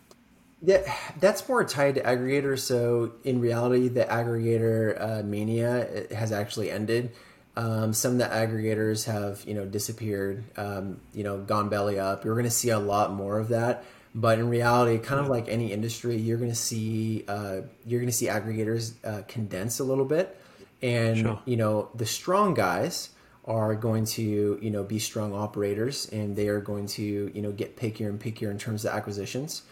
[0.63, 2.59] Yeah, that's more tied to aggregator.
[2.59, 7.13] So in reality, the aggregator uh, mania has actually ended.
[7.57, 12.25] Um, some of the aggregators have you know disappeared, um, you know, gone belly up.
[12.25, 13.85] You're going to see a lot more of that.
[14.15, 18.11] But in reality, kind of like any industry, you're going to see uh, you're going
[18.11, 20.41] to see aggregators uh, condense a little bit,
[20.81, 21.41] and sure.
[21.45, 23.11] you know the strong guys
[23.45, 27.53] are going to you know be strong operators, and they are going to you know
[27.53, 29.63] get pickier and pickier in terms of acquisitions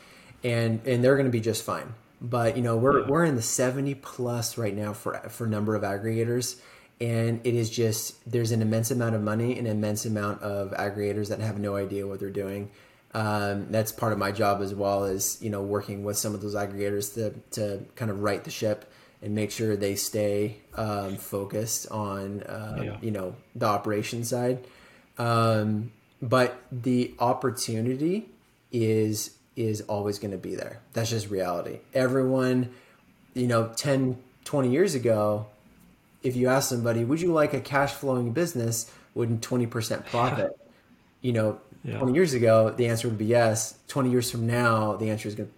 [0.44, 1.94] and and they're going to be just fine.
[2.20, 3.07] But you know, we're yeah.
[3.09, 6.61] we're in the seventy plus right now for for number of aggregators,
[7.00, 11.28] and it is just there's an immense amount of money, an immense amount of aggregators
[11.30, 12.70] that have no idea what they're doing.
[13.14, 16.42] Um, that's part of my job as well as you know working with some of
[16.42, 17.30] those aggregators to
[17.61, 18.90] to kind of right the ship
[19.22, 22.96] and make sure they stay um, focused on uh, yeah.
[23.00, 24.66] you know the operation side.
[25.16, 28.28] Um, but the opportunity
[28.72, 30.80] is is always going to be there.
[30.92, 31.80] That's just reality.
[31.92, 32.70] Everyone,
[33.34, 35.46] you know, 10, 20 years ago,
[36.22, 40.58] if you ask somebody, would you like a cash flowing business with 20% profit?
[41.24, 41.98] you know, yeah.
[41.98, 43.78] 20 years ago, the answer would be yes.
[43.88, 45.50] 20 years from now, the answer is going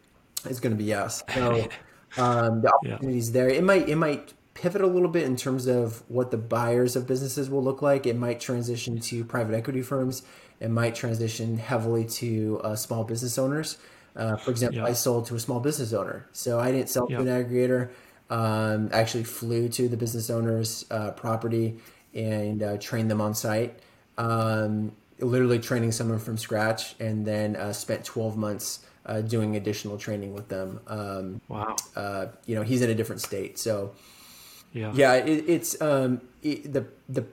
[0.42, 1.24] to, is going to be yes.
[1.34, 1.68] So
[2.18, 3.32] um, the opportunities yeah.
[3.32, 3.48] there.
[3.48, 7.06] It might, it might pivot a little bit in terms of what the buyers of
[7.06, 8.06] businesses will look like.
[8.06, 10.22] It might transition to private equity firms.
[10.60, 13.76] It might transition heavily to uh, small business owners.
[14.16, 14.86] Uh, for example, yeah.
[14.86, 17.18] I sold to a small business owner, so I didn't sell yeah.
[17.18, 17.90] to an aggregator.
[18.30, 21.76] Um, I actually flew to the business owner's uh, property
[22.14, 23.78] and uh, trained them on site.
[24.16, 29.98] Um, literally training someone from scratch, and then uh, spent 12 months uh, doing additional
[29.98, 30.80] training with them.
[30.86, 31.76] Um, wow.
[31.94, 33.92] Uh, you know, he's in a different state, so
[34.76, 35.14] yeah, yeah.
[35.14, 37.24] It, it's um, it, the the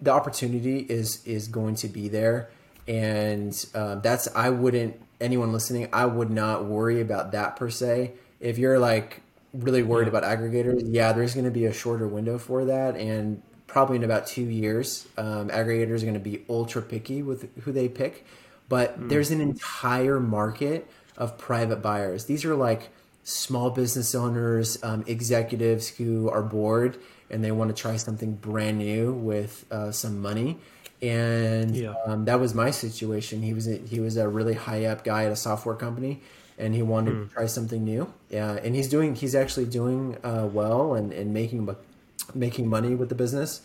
[0.00, 2.50] the opportunity is is going to be there,
[2.86, 5.88] and uh, that's I wouldn't anyone listening.
[5.92, 8.12] I would not worry about that per se.
[8.38, 9.22] If you're like
[9.54, 10.18] really worried yeah.
[10.18, 14.04] about aggregators, yeah, there's going to be a shorter window for that, and probably in
[14.04, 18.26] about two years, um, aggregators are going to be ultra picky with who they pick.
[18.68, 19.08] But mm.
[19.08, 20.86] there's an entire market
[21.16, 22.26] of private buyers.
[22.26, 22.90] These are like
[23.22, 26.98] small business owners, um, executives who are bored
[27.30, 30.58] and they want to try something brand new with uh, some money.
[31.00, 31.94] And yeah.
[32.06, 33.40] um, that was my situation.
[33.40, 36.20] He was a, he was a really high up guy at a software company,
[36.58, 37.28] and he wanted mm.
[37.28, 38.12] to try something new.
[38.28, 41.74] Yeah, and he's doing he's actually doing uh, well and, and making
[42.34, 43.62] making money with the business.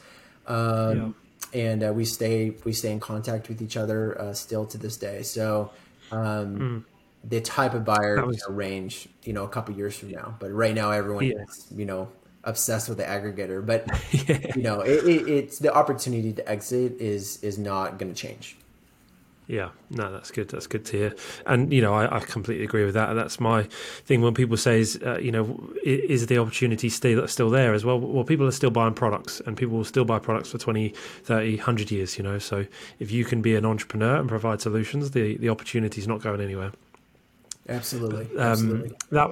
[0.47, 1.59] Um, yeah.
[1.59, 4.95] And uh, we stay we stay in contact with each other uh, still to this
[4.95, 5.21] day.
[5.23, 5.71] So
[6.13, 6.83] um, mm.
[7.27, 8.37] The type of buyer was...
[8.37, 10.35] you know, range, you know, a couple years from now.
[10.39, 11.43] But right now, everyone yeah.
[11.47, 12.09] is you know
[12.43, 13.65] obsessed with the aggregator.
[13.65, 14.55] But yeah.
[14.55, 18.57] you know, it, it, it's the opportunity to exit is is not going to change.
[19.47, 20.49] Yeah, no, that's good.
[20.49, 21.15] That's good to hear.
[21.45, 23.13] And you know, I, I completely agree with that.
[23.13, 23.63] That's my
[24.05, 24.21] thing.
[24.21, 27.99] When people say, is, uh, you know, is the opportunity still still there as well?
[27.99, 30.89] Well, people are still buying products, and people will still buy products for 20,
[31.23, 32.17] 30, 100 years.
[32.17, 32.65] You know, so
[32.97, 36.41] if you can be an entrepreneur and provide solutions, the the opportunity is not going
[36.41, 36.71] anywhere.
[37.67, 38.25] Absolutely.
[38.37, 38.91] Um, Absolutely.
[39.11, 39.31] That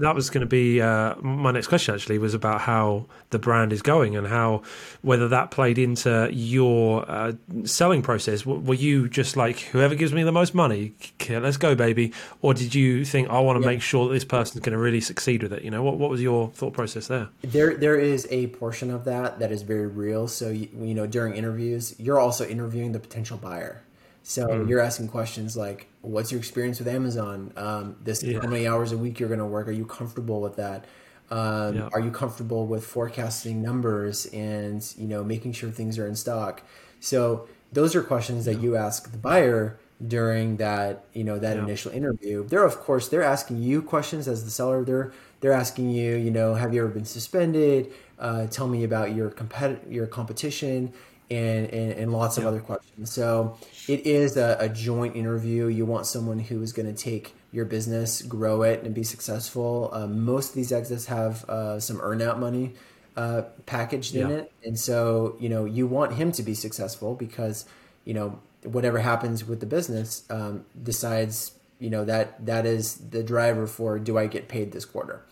[0.00, 1.94] that was going to be uh, my next question.
[1.94, 4.62] Actually, was about how the brand is going and how
[5.02, 7.32] whether that played into your uh,
[7.64, 8.44] selling process.
[8.44, 10.94] Were you just like whoever gives me the most money,
[11.28, 12.12] let's go, baby,
[12.42, 13.74] or did you think I want to yeah.
[13.74, 15.62] make sure that this person's going to really succeed with it?
[15.62, 17.28] You know, what what was your thought process there?
[17.42, 20.28] There there is a portion of that that is very real.
[20.28, 23.82] So you, you know, during interviews, you're also interviewing the potential buyer.
[24.30, 24.68] So mm.
[24.68, 27.52] you're asking questions like, "What's your experience with Amazon?
[27.56, 28.38] Um, this yeah.
[28.40, 29.66] how many hours a week you're going to work?
[29.66, 30.84] Are you comfortable with that?
[31.32, 31.88] Um, yeah.
[31.92, 36.62] Are you comfortable with forecasting numbers and you know making sure things are in stock?"
[37.00, 38.60] So those are questions that yeah.
[38.60, 42.46] you ask the buyer during that you know that initial interview.
[42.46, 44.84] They're of course they're asking you questions as the seller.
[44.84, 47.92] They're they're asking you, you know, have you ever been suspended?
[48.16, 50.92] Uh, tell me about your compet- your competition
[51.30, 53.12] and, and, and lots of other questions.
[53.12, 55.66] So it is a, a joint interview.
[55.66, 59.90] You want someone who is going to take your business, grow it, and be successful.
[59.92, 62.74] Um, most of these exits have uh, some earnout money
[63.16, 64.24] uh, packaged yeah.
[64.24, 67.64] in it, and so you know you want him to be successful because
[68.04, 73.22] you know whatever happens with the business um, decides you know that that is the
[73.22, 75.24] driver for do I get paid this quarter.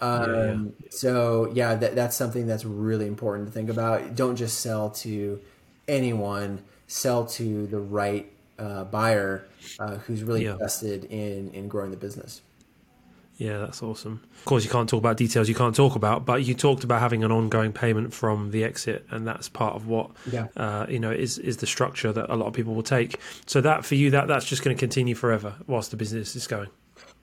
[0.00, 0.88] Um, yeah, yeah.
[0.90, 4.14] So yeah, that, that's something that's really important to think about.
[4.14, 5.40] Don't just sell to
[5.88, 6.62] anyone.
[6.86, 9.46] Sell to the right uh, buyer
[9.78, 10.52] uh, who's really yeah.
[10.52, 12.42] invested in in growing the business.
[13.40, 14.20] Yeah, that's awesome.
[14.38, 17.00] Of course, you can't talk about details you can't talk about, but you talked about
[17.00, 20.48] having an ongoing payment from the exit, and that's part of what yeah.
[20.58, 23.18] uh, you know is is the structure that a lot of people will take.
[23.46, 26.46] So that for you, that that's just going to continue forever whilst the business is
[26.46, 26.68] going.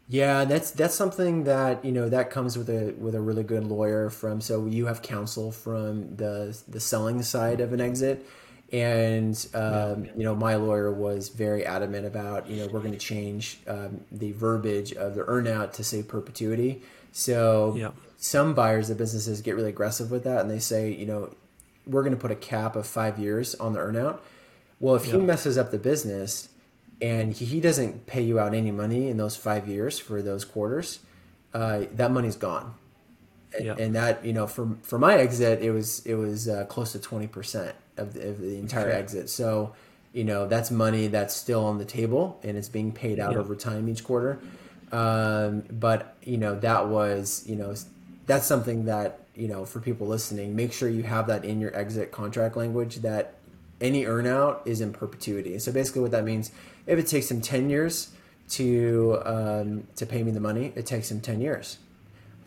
[0.09, 3.65] Yeah, that's that's something that you know that comes with a with a really good
[3.65, 4.39] lawyer from.
[4.39, 8.25] So you have counsel from the the selling side of an exit,
[8.71, 10.11] and um, yeah.
[10.15, 13.99] you know my lawyer was very adamant about you know we're going to change um,
[14.09, 16.81] the verbiage of the earnout to say perpetuity.
[17.11, 17.91] So yeah.
[18.15, 21.33] some buyers of businesses get really aggressive with that, and they say you know
[21.85, 24.19] we're going to put a cap of five years on the earnout.
[24.79, 25.13] Well, if yeah.
[25.13, 26.47] he messes up the business
[27.01, 30.99] and he doesn't pay you out any money in those five years for those quarters,
[31.53, 32.73] uh, that money's gone.
[33.59, 33.75] Yeah.
[33.77, 36.99] And that you know, for for my exit, it was it was uh, close to
[36.99, 39.29] twenty percent of, of the, entire exit.
[39.29, 39.73] So
[40.11, 43.39] you know that's money that's still on the table and it's being paid out yeah.
[43.39, 44.39] over time each quarter.
[44.91, 47.73] Um, but you know that was you know
[48.25, 51.75] that's something that you know for people listening, make sure you have that in your
[51.75, 53.35] exit contract language that
[53.79, 55.57] any earnout is in perpetuity.
[55.59, 56.51] So basically, what that means
[56.87, 58.11] if it takes him 10 years
[58.49, 61.77] to um, to pay me the money, it takes him 10 years.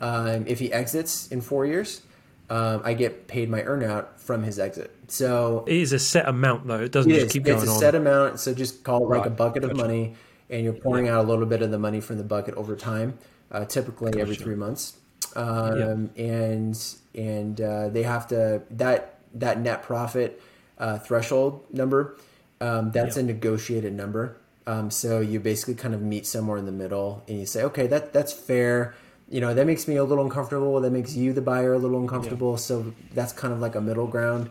[0.00, 2.02] Um, if he exits in four years,
[2.48, 4.94] um, I get paid my earnout from his exit.
[5.08, 6.80] So it is a set amount though.
[6.80, 7.32] It doesn't it just is.
[7.32, 7.64] keep going on.
[7.64, 8.40] It's a set amount.
[8.40, 9.18] So just call it right.
[9.18, 9.72] like a bucket gotcha.
[9.72, 10.14] of money,
[10.48, 11.18] and you're pouring yeah.
[11.18, 13.18] out a little bit of the money from the bucket over time,
[13.52, 14.22] uh, typically gotcha.
[14.22, 14.96] every three months.
[15.36, 16.24] Um, yeah.
[16.24, 20.42] And and uh, they have to that that net profit
[20.78, 22.16] uh, threshold number
[22.60, 24.36] um, that's a negotiated number.
[24.66, 27.86] Um, so you basically kind of meet somewhere in the middle, and you say, okay,
[27.86, 28.94] that that's fair.
[29.28, 30.80] you know that makes me a little uncomfortable.
[30.80, 32.52] That makes you, the buyer, a little uncomfortable.
[32.52, 32.56] Yeah.
[32.58, 34.50] So that's kind of like a middle ground.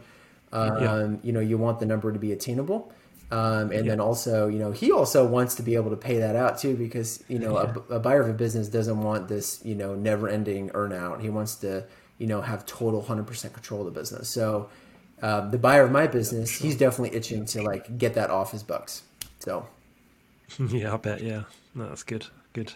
[0.52, 1.16] Um, yeah.
[1.24, 2.92] You know, you want the number to be attainable.
[3.32, 3.92] Um, and yeah.
[3.92, 6.76] then also, you know, he also wants to be able to pay that out too,
[6.76, 7.76] because you know, yeah.
[7.90, 11.22] a, a, buyer of a business doesn't want this, you know, never-ending earnout.
[11.22, 11.86] He wants to,
[12.18, 14.30] you know, have total 100% control of the business.
[14.30, 14.70] So,
[15.22, 16.68] um, the buyer of my business, sure.
[16.68, 19.04] he's definitely itching to like get that off his bucks.
[19.40, 19.68] So,
[20.60, 21.22] yeah, I bet.
[21.22, 21.44] Yeah,
[21.76, 22.28] no, that's good.
[22.54, 22.74] Good.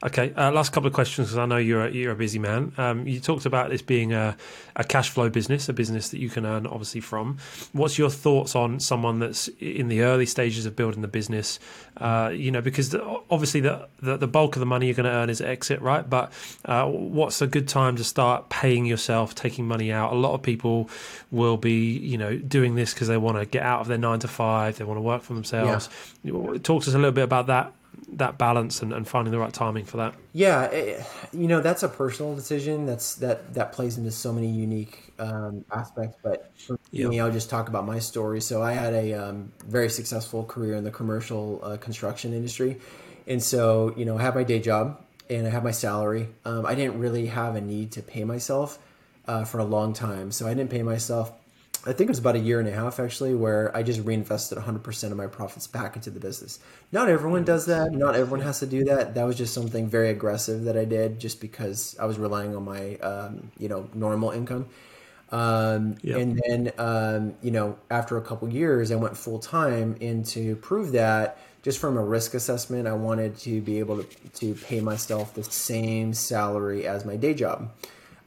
[0.00, 2.72] Okay, uh, last couple of questions because I know you're a, you're a busy man.
[2.78, 4.36] Um, you talked about this being a,
[4.76, 7.38] a cash flow business, a business that you can earn obviously from.
[7.72, 11.58] What's your thoughts on someone that's in the early stages of building the business?
[11.96, 15.04] Uh, you know, because the, obviously the, the, the bulk of the money you're going
[15.04, 16.08] to earn is exit, right?
[16.08, 16.32] But
[16.64, 20.12] uh, what's a good time to start paying yourself, taking money out?
[20.12, 20.88] A lot of people
[21.32, 24.20] will be, you know, doing this because they want to get out of their nine
[24.20, 25.88] to five, they want to work for themselves.
[26.22, 26.32] Yeah.
[26.62, 27.72] Talk to us a little bit about that
[28.12, 30.14] that balance and, and finding the right timing for that?
[30.32, 32.86] Yeah, it, you know that's a personal decision.
[32.86, 36.16] That's that that plays into so many unique um, aspects.
[36.22, 37.10] But for yep.
[37.10, 38.40] me, I'll just talk about my story.
[38.40, 42.78] So I had a um, very successful career in the commercial uh, construction industry,
[43.26, 46.28] and so you know I had my day job and I had my salary.
[46.44, 48.78] Um, I didn't really have a need to pay myself
[49.26, 51.32] uh, for a long time, so I didn't pay myself
[51.86, 54.58] I think it was about a year and a half actually, where I just reinvested
[54.58, 56.58] 100% of my profits back into the business.
[56.92, 57.92] Not everyone does that.
[57.92, 59.14] Not everyone has to do that.
[59.14, 62.64] That was just something very aggressive that I did just because I was relying on
[62.64, 64.66] my, um, you know, normal income.
[65.30, 66.18] Um, yep.
[66.18, 69.96] And then, um, you know, after a couple years, I went full time.
[70.00, 74.28] And to prove that, just from a risk assessment, I wanted to be able to,
[74.40, 77.70] to pay myself the same salary as my day job.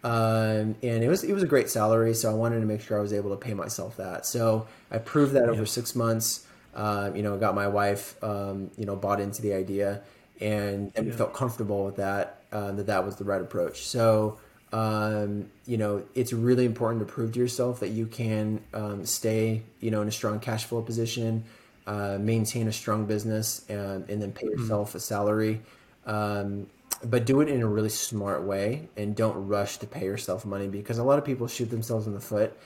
[0.03, 2.97] Um, and it was it was a great salary, so I wanted to make sure
[2.97, 4.25] I was able to pay myself that.
[4.25, 6.45] So I proved that over six months.
[6.73, 10.01] Uh, you know, got my wife, um, you know, bought into the idea,
[10.39, 11.15] and and yeah.
[11.15, 12.43] felt comfortable with that.
[12.51, 13.83] Uh, that that was the right approach.
[13.85, 14.37] So
[14.73, 19.63] um, you know, it's really important to prove to yourself that you can um, stay,
[19.81, 21.43] you know, in a strong cash flow position,
[21.87, 24.61] uh, maintain a strong business, and, and then pay mm-hmm.
[24.61, 24.97] yourself mm-hmm.
[24.97, 25.61] a salary.
[26.05, 26.67] Um,
[27.03, 30.67] but do it in a really smart way and don't rush to pay yourself money
[30.67, 32.57] because a lot of people shoot themselves in the foot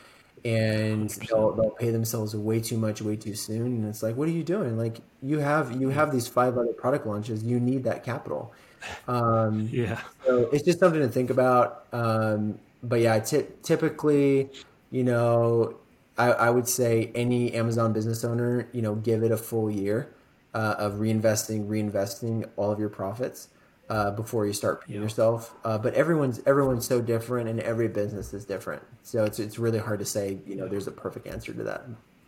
[0.44, 3.68] and they'll, they'll pay themselves way too much way too soon.
[3.68, 4.78] And it's like what are you doing?
[4.78, 7.44] Like you have you have these five other product launches.
[7.44, 8.54] You need that capital.
[9.08, 10.02] Um, yeah.
[10.26, 11.86] so it's just something to think about.
[11.92, 14.50] Um, but yeah t- typically
[14.92, 15.76] you know
[16.18, 20.14] I, I would say any amazon business owner you know give it a full year
[20.54, 23.50] uh, of reinvesting reinvesting all of your profits
[23.90, 25.04] uh, before you start paying yeah.
[25.04, 25.54] yourself.
[25.64, 28.84] Uh, but everyone's everyone's so different, and every business is different.
[29.04, 30.40] So it's it's really hard to say.
[30.46, 31.86] You know, there's a perfect answer to that.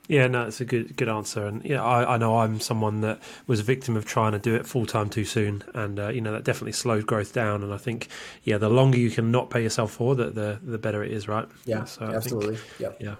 [0.08, 3.20] Yeah, no, it's a good good answer, and yeah, I, I know I'm someone that
[3.46, 6.22] was a victim of trying to do it full time too soon, and uh, you
[6.22, 7.62] know that definitely slowed growth down.
[7.62, 8.08] And I think,
[8.44, 11.28] yeah, the longer you can not pay yourself for, the the, the better it is,
[11.28, 11.48] right?
[11.66, 12.58] Yeah, so absolutely.
[12.80, 13.16] yeah, yeah.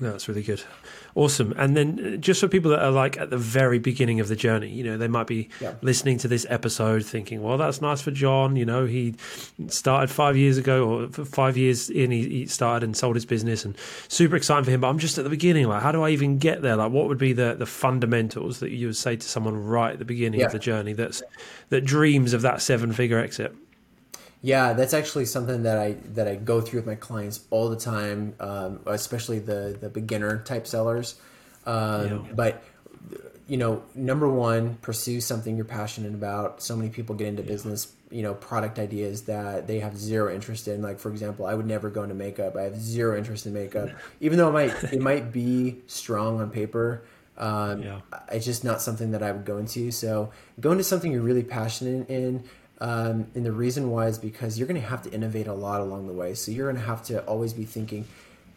[0.00, 0.60] No, that's really good.
[1.14, 1.54] Awesome.
[1.56, 4.34] And then uh, just for people that are like at the very beginning of the
[4.34, 5.74] journey, you know, they might be yeah.
[5.82, 8.56] listening to this episode thinking, well, that's nice for Jon.
[8.56, 9.14] You know, he
[9.68, 13.64] started five years ago or five years in, he, he started and sold his business
[13.64, 13.76] and
[14.08, 14.80] super exciting for him.
[14.80, 15.68] But I'm just at the beginning.
[15.68, 16.74] Like, how do I even get there?
[16.74, 20.00] Like, what would be the, the fundamentals that you would say to someone right at
[20.00, 20.46] the beginning yeah.
[20.46, 21.22] of the journey that's
[21.68, 23.54] that dreams of that seven figure exit?
[24.44, 27.78] Yeah, that's actually something that I that I go through with my clients all the
[27.78, 31.14] time, um, especially the the beginner type sellers.
[31.64, 32.32] Um, yeah.
[32.34, 32.62] But
[33.48, 36.62] you know, number one, pursue something you're passionate about.
[36.62, 37.48] So many people get into yeah.
[37.48, 40.82] business, you know, product ideas that they have zero interest in.
[40.82, 42.54] Like for example, I would never go into makeup.
[42.54, 43.88] I have zero interest in makeup,
[44.20, 47.02] even though it might it might be strong on paper.
[47.38, 48.00] Um, yeah.
[48.30, 49.90] It's just not something that I would go into.
[49.90, 52.44] So go into something you're really passionate in
[52.80, 55.80] um, and the reason why is because you're going to have to innovate a lot
[55.80, 56.34] along the way.
[56.34, 58.06] So you're going to have to always be thinking,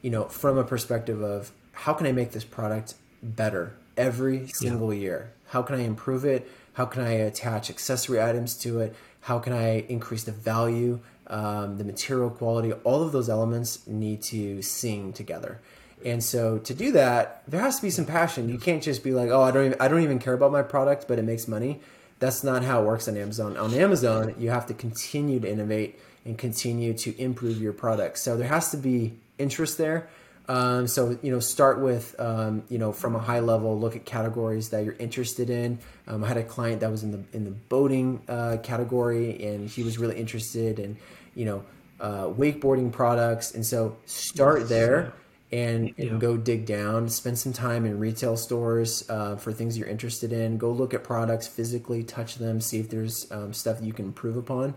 [0.02, 4.94] you know, from a perspective of how can I make this product better every single
[4.94, 5.02] yeah.
[5.02, 5.32] year?
[5.50, 6.50] How can I improve it?
[6.74, 8.96] How can I attach accessory items to it?
[9.22, 12.74] How can I increase the value, um, the material quality?
[12.74, 15.60] All of those elements need to sing together.
[16.06, 18.50] And so to do that, there has to be some passion.
[18.50, 20.62] You can't just be like, "Oh, I don't even I don't even care about my
[20.62, 21.82] product, but it makes money."
[22.20, 23.58] That's not how it works on Amazon.
[23.58, 28.18] On Amazon, you have to continue to innovate and continue to improve your product.
[28.18, 30.10] So there has to be interest there.
[30.50, 34.06] Um, so you know, start with um, you know from a high level, look at
[34.06, 35.80] categories that you're interested in.
[36.08, 39.70] Um, I had a client that was in the in the boating uh, category, and
[39.70, 40.98] he was really interested in
[41.36, 41.64] you know
[42.00, 45.14] uh, wakeboarding products, and so start there
[45.52, 46.18] and, and yeah.
[46.18, 47.10] go dig down.
[47.10, 50.58] Spend some time in retail stores uh, for things you're interested in.
[50.58, 54.06] Go look at products physically, touch them, see if there's um, stuff that you can
[54.06, 54.76] improve upon.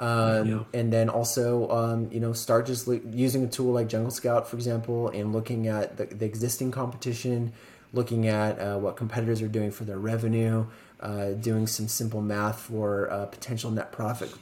[0.00, 0.64] Um, yeah.
[0.74, 4.56] And then also, um, you know, start just using a tool like Jungle Scout, for
[4.56, 7.52] example, and looking at the, the existing competition,
[7.92, 10.66] looking at uh, what competitors are doing for their revenue,
[11.00, 14.32] uh, doing some simple math for uh, potential net profit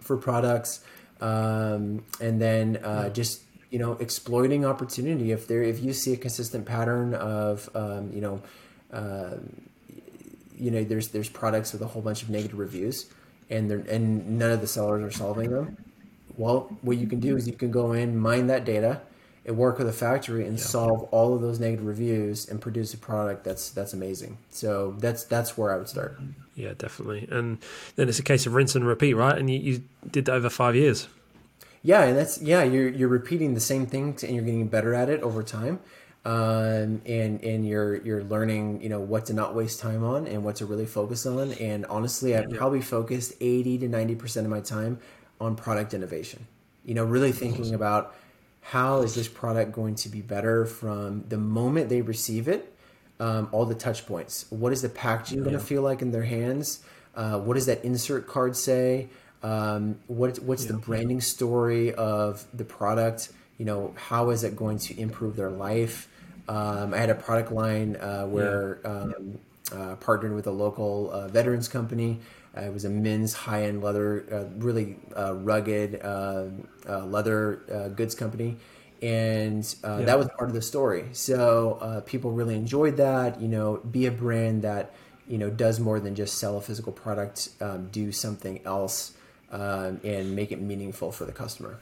[0.00, 0.82] for products,
[1.20, 3.08] um, and then uh, yeah.
[3.10, 5.32] just you know exploiting opportunity.
[5.32, 8.42] If there, if you see a consistent pattern of um, you know.
[8.92, 9.36] Uh,
[10.58, 13.06] you know, there's there's products with a whole bunch of negative reviews
[13.50, 15.76] and and none of the sellers are solving them.
[16.36, 19.02] Well, what you can do is you can go in, mine that data,
[19.44, 20.64] and work with a factory and yeah.
[20.64, 24.38] solve all of those negative reviews and produce a product that's that's amazing.
[24.50, 26.18] So that's that's where I would start.
[26.54, 27.28] Yeah, definitely.
[27.30, 27.58] And
[27.96, 29.36] then it's a case of rinse and repeat, right?
[29.36, 31.08] And you, you did that over five years.
[31.82, 35.08] Yeah, and that's yeah, you're you're repeating the same things and you're getting better at
[35.08, 35.80] it over time.
[36.22, 40.44] Um, and and you're you're learning you know what to not waste time on and
[40.44, 41.52] what to really focus on.
[41.54, 44.98] And honestly i probably focused 80 to 90 percent of my time
[45.40, 46.46] on product innovation.
[46.84, 48.14] You know really thinking about
[48.60, 52.74] how is this product going to be better from the moment they receive it
[53.20, 54.46] um, all the touch points.
[54.50, 55.44] What is the packaging yeah.
[55.44, 56.80] going to feel like in their hands?
[57.14, 59.08] Uh, what does that insert card say
[59.42, 60.72] um, what, what's yeah.
[60.72, 65.50] the branding story of the product you know how is it going to improve their
[65.50, 66.08] life
[66.50, 69.38] um, I had a product line uh, where um,
[69.72, 72.18] uh, partnered with a local uh, veterans company.
[72.56, 76.02] Uh, it was a men's high-end leather, uh, really uh, rugged
[76.88, 78.56] leather goods company,
[79.00, 80.00] and yeah.
[80.00, 81.04] that was part of the story.
[81.12, 83.40] So people really enjoyed that.
[83.40, 84.92] You know, be a brand that
[85.28, 87.50] you know does more than just sell a physical product.
[87.60, 89.12] Um, do something else
[89.50, 91.78] um, and make it meaningful for the customer.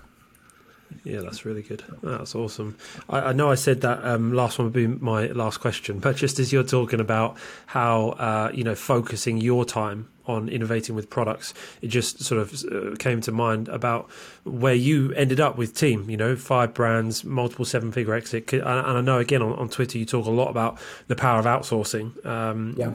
[1.04, 1.84] Yeah, that's really good.
[2.02, 2.76] That's awesome.
[3.08, 6.16] I, I know I said that um, last one would be my last question, but
[6.16, 11.08] just as you're talking about how uh, you know focusing your time on innovating with
[11.08, 14.10] products, it just sort of uh, came to mind about
[14.44, 16.08] where you ended up with Team.
[16.10, 20.04] You know, five brands, multiple seven-figure exit, and I know again on, on Twitter you
[20.04, 22.24] talk a lot about the power of outsourcing.
[22.26, 22.90] Um, yeah.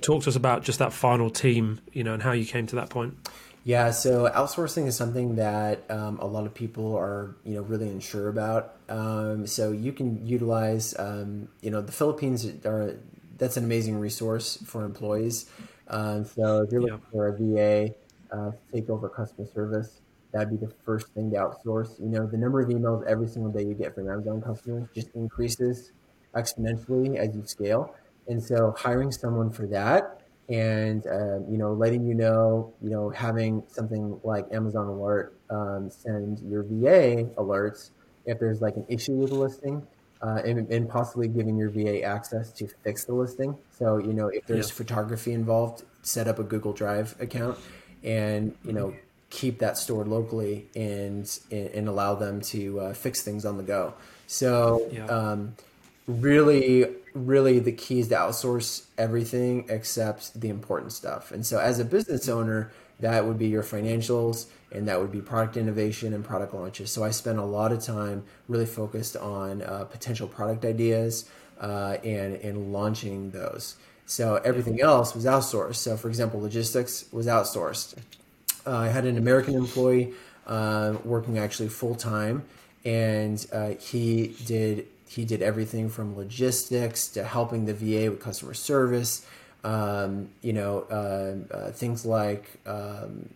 [0.00, 2.76] Talk to us about just that final team, you know, and how you came to
[2.76, 3.16] that point.
[3.64, 7.88] Yeah, so outsourcing is something that um, a lot of people are, you know, really
[7.88, 8.76] unsure about.
[8.88, 12.96] Um, so you can utilize, um, you know, the Philippines are
[13.36, 15.46] that's an amazing resource for employees.
[15.88, 17.12] Um, so if you're looking yeah.
[17.12, 17.94] for a VA
[18.32, 20.00] uh, take over customer service,
[20.32, 21.98] that'd be the first thing to outsource.
[22.00, 25.08] You know, the number of emails every single day you get from Amazon customers just
[25.14, 25.92] increases
[26.34, 27.94] exponentially as you scale,
[28.26, 30.19] and so hiring someone for that
[30.50, 35.88] and uh, you know letting you know you know having something like amazon alert um,
[35.88, 37.90] send your va alerts
[38.26, 39.86] if there's like an issue with the listing
[40.22, 44.28] uh, and, and, possibly giving your va access to fix the listing so you know
[44.28, 44.74] if there's yeah.
[44.74, 47.56] photography involved set up a google drive account
[48.02, 48.92] and you know
[49.30, 53.94] keep that stored locally and and, allow them to uh, fix things on the go
[54.26, 55.06] so yeah.
[55.06, 55.54] um,
[56.10, 61.32] really really the key is to outsource everything except the important stuff.
[61.32, 65.20] And so as a business owner that would be your financials and that would be
[65.22, 66.92] product innovation and product launches.
[66.92, 71.28] So i spent a lot of time really focused on uh, potential product ideas
[71.60, 73.76] uh, and and launching those.
[74.06, 75.76] So everything else was outsourced.
[75.76, 77.96] So for example logistics was outsourced.
[78.66, 80.12] Uh, i had an american employee
[80.46, 82.44] uh, working actually full time
[82.84, 88.54] and uh, he did he did everything from logistics to helping the VA with customer
[88.54, 89.26] service.
[89.64, 93.28] Um, you know, uh, uh, things like um,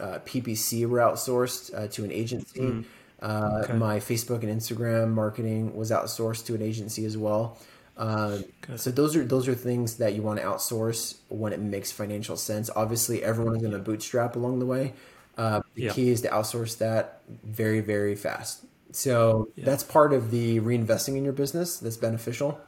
[0.00, 2.60] uh, PPC were outsourced uh, to an agency.
[2.60, 2.84] Mm.
[3.22, 3.74] Okay.
[3.74, 7.58] My Facebook and Instagram marketing was outsourced to an agency as well.
[7.98, 8.44] Um.
[8.76, 12.38] So those are those are things that you want to outsource when it makes financial
[12.38, 12.70] sense.
[12.74, 14.94] Obviously, everyone is going to bootstrap along the way.
[15.36, 15.94] Uh, the yep.
[15.94, 18.64] key is to outsource that very very fast.
[18.92, 19.64] So yeah.
[19.64, 22.60] that's part of the reinvesting in your business that's beneficial.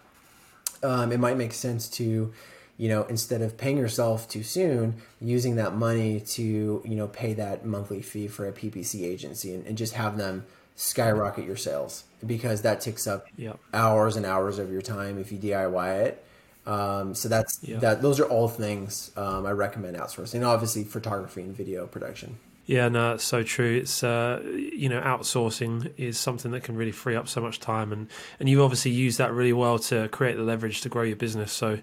[0.83, 2.33] Um, it might make sense to,
[2.77, 7.35] you know, instead of paying yourself too soon, using that money to, you know, pay
[7.35, 10.45] that monthly fee for a PPC agency and, and just have them
[10.75, 13.59] skyrocket your sales because that takes up yep.
[13.75, 16.25] hours and hours of your time if you DIY it.
[16.67, 17.81] Um, so that's yep.
[17.81, 18.03] that.
[18.03, 20.47] Those are all things um, I recommend outsourcing.
[20.47, 22.39] Obviously, photography and video production.
[22.65, 23.79] Yeah, no, it's so true.
[23.79, 27.93] It's uh, you know, outsourcing is something that can really free up so much time,
[27.93, 28.09] and
[28.39, 31.51] and you obviously use that really well to create the leverage to grow your business.
[31.53, 31.81] So,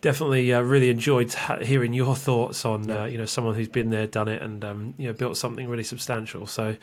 [0.00, 3.02] definitely, uh, really enjoyed hearing your thoughts on yeah.
[3.02, 5.68] uh, you know someone who's been there, done it, and um, you know built something
[5.68, 6.48] really substantial.
[6.48, 6.76] So,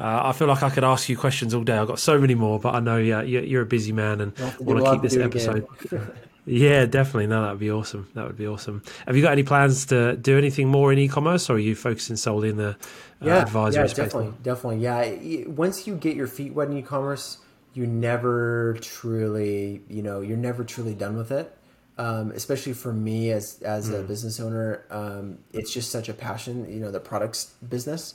[0.00, 1.76] uh, I feel like I could ask you questions all day.
[1.76, 4.38] I've got so many more, but I know yeah, you're, you're a busy man and
[4.58, 5.66] want to keep this episode.
[6.46, 7.26] Yeah, definitely.
[7.26, 8.08] No, that would be awesome.
[8.14, 8.82] That would be awesome.
[9.06, 12.14] Have you got any plans to do anything more in e-commerce, or are you focusing
[12.14, 12.74] solely in the uh,
[13.20, 13.96] yeah, advisory yeah, space?
[13.96, 14.78] definitely, definitely.
[14.78, 17.38] Yeah, once you get your feet wet in e-commerce,
[17.74, 21.52] you never truly, you know, you're never truly done with it.
[21.98, 24.00] Um, especially for me as as mm.
[24.00, 26.70] a business owner, um, it's just such a passion.
[26.72, 28.14] You know, the products business.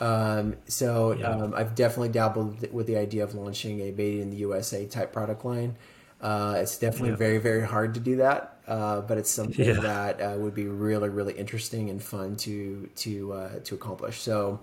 [0.00, 1.28] Um, so yeah.
[1.28, 5.12] Um, I've definitely dabbled with the idea of launching a made in the USA type
[5.12, 5.76] product line.
[6.20, 7.16] Uh, it's definitely yeah.
[7.16, 9.80] very, very hard to do that, uh, but it's something yeah.
[9.80, 14.20] that uh, would be really, really interesting and fun to to uh, to accomplish.
[14.20, 14.60] So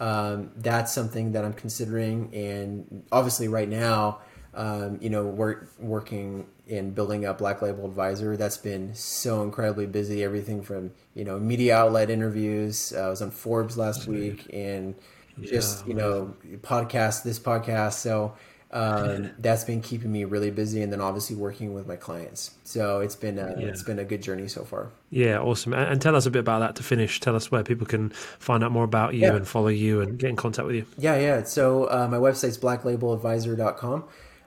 [0.00, 4.18] um, that's something that I'm considering, and obviously, right now,
[4.54, 8.36] um, you know, work, working in building up Black Label Advisor.
[8.36, 10.22] That's been so incredibly busy.
[10.22, 12.92] Everything from you know media outlet interviews.
[12.94, 14.94] Uh, I was on Forbes last week, and
[15.40, 17.94] just you know podcast this podcast.
[17.94, 18.34] So
[18.70, 22.52] um, that's been keeping me really busy, and then obviously working with my clients.
[22.64, 23.66] So it's been a, yeah.
[23.66, 24.90] it's been a good journey so far.
[25.10, 25.72] Yeah, awesome.
[25.72, 27.20] And, and, tell us a bit about that to finish.
[27.20, 29.34] Tell us where people can find out more about you yeah.
[29.34, 30.86] and follow you and get in contact with you.
[30.98, 31.42] Yeah, yeah.
[31.44, 34.04] So uh, my website's blacklabeladvisor.com.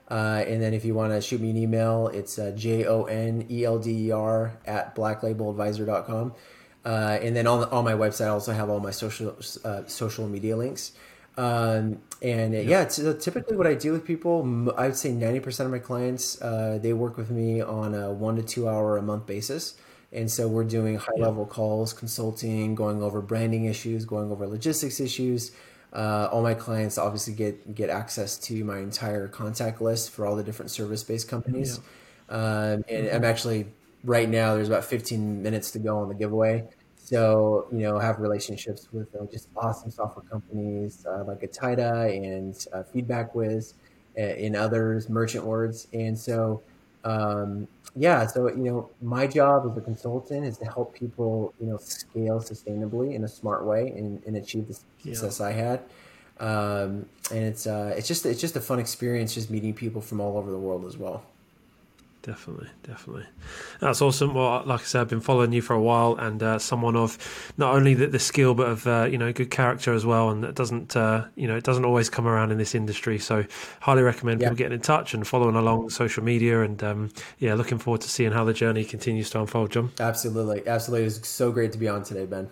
[0.08, 3.04] Uh, and then if you want to shoot me an email, it's uh, J O
[3.04, 6.34] N E L D E R at blacklabeladvisor.com.
[6.84, 10.28] Uh, and then on, on my website, I also have all my social uh, social
[10.28, 10.92] media links.
[11.36, 15.70] Um, and yeah, yeah typically what I do with people, I would say 90% of
[15.70, 19.26] my clients, uh, they work with me on a one to two hour a month
[19.26, 19.74] basis.
[20.12, 21.54] And so we're doing high level yeah.
[21.54, 25.52] calls, consulting, going over branding issues, going over logistics issues.
[25.92, 30.36] Uh, all my clients obviously get get access to my entire contact list for all
[30.36, 31.80] the different service based companies.
[32.30, 32.36] Yeah.
[32.36, 33.66] Um, and I'm actually
[34.04, 36.64] right now there's about 15 minutes to go on the giveaway.
[37.04, 42.54] So, you know, have relationships with uh, just awesome software companies uh, like Atida and
[42.72, 43.74] uh, FeedbackWhiz
[44.16, 45.88] and others, Merchant Words.
[45.92, 46.62] And so,
[47.04, 51.66] um, yeah, so, you know, my job as a consultant is to help people, you
[51.66, 55.46] know, scale sustainably in a smart way and, and achieve the success yeah.
[55.46, 55.80] I had.
[56.38, 60.20] Um, and it's, uh, it's just, it's just a fun experience just meeting people from
[60.20, 61.24] all over the world as well
[62.22, 63.26] definitely, definitely.
[63.80, 64.34] That's awesome.
[64.34, 67.18] Well, like I said, I've been following you for a while, and uh, someone of
[67.56, 70.44] not only the, the skill but of uh, you know good character as well, and
[70.44, 73.18] it doesn't uh, you know it doesn't always come around in this industry.
[73.18, 73.44] So,
[73.80, 77.78] highly recommend people getting in touch and following along social media, and um, yeah, looking
[77.78, 79.70] forward to seeing how the journey continues to unfold.
[79.70, 82.48] Jon, absolutely, absolutely, It's so great to be on today, Ben.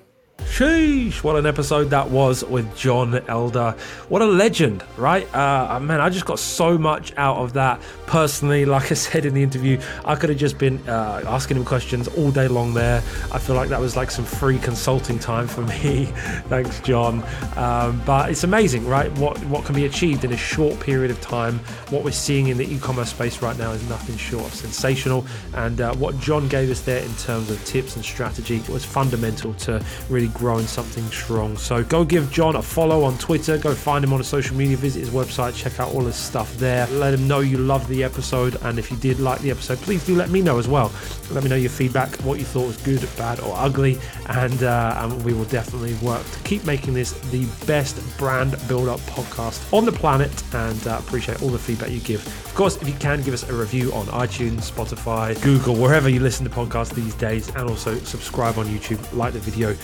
[0.47, 3.75] Sheesh, what an episode that was with Jon Elder.
[4.09, 5.33] What a legend, right?
[5.35, 8.65] Uh, man, I just got so much out of that personally.
[8.65, 12.09] Like I said in the interview, I could have just been uh, asking him questions
[12.09, 12.99] all day long there.
[13.33, 16.07] I feel like that was like some free consulting time for me.
[16.49, 17.23] Thanks, Jon.
[17.57, 19.11] Um, but it's amazing, right?
[19.19, 21.59] What, what can be achieved in a short period of time.
[21.91, 25.27] What we're seeing in the e commerce space right now is nothing short of sensational.
[25.55, 29.55] And uh, what Jon gave us there in terms of tips and strategy was fundamental
[29.55, 31.57] to really growing something strong.
[31.57, 34.77] So go give Jon a follow on Twitter, go find him on a social media,
[34.77, 36.87] visit his website, check out all his stuff there.
[36.89, 40.05] Let him know you loved the episode, and if you did like the episode, please
[40.05, 40.93] do let me know as well.
[41.31, 44.99] Let me know your feedback, what you thought was good, bad, or ugly, and, uh,
[44.99, 49.73] and we will definitely work to keep making this the best brand build up podcast
[49.73, 50.31] on the planet.
[50.55, 52.27] And uh, appreciate all the feedback you give.
[52.27, 56.21] Of course, if you can give us a review on iTunes, Spotify, Google, wherever you
[56.21, 59.77] listen to podcasts these days, and also subscribe on YouTube, like the video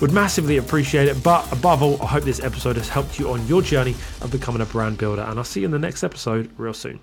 [0.00, 1.22] would massively appreciate it.
[1.22, 4.62] But above all, I hope this episode has helped you on your journey of becoming
[4.62, 5.22] a brand builder.
[5.22, 7.00] And I'll see you in the next episode real soon.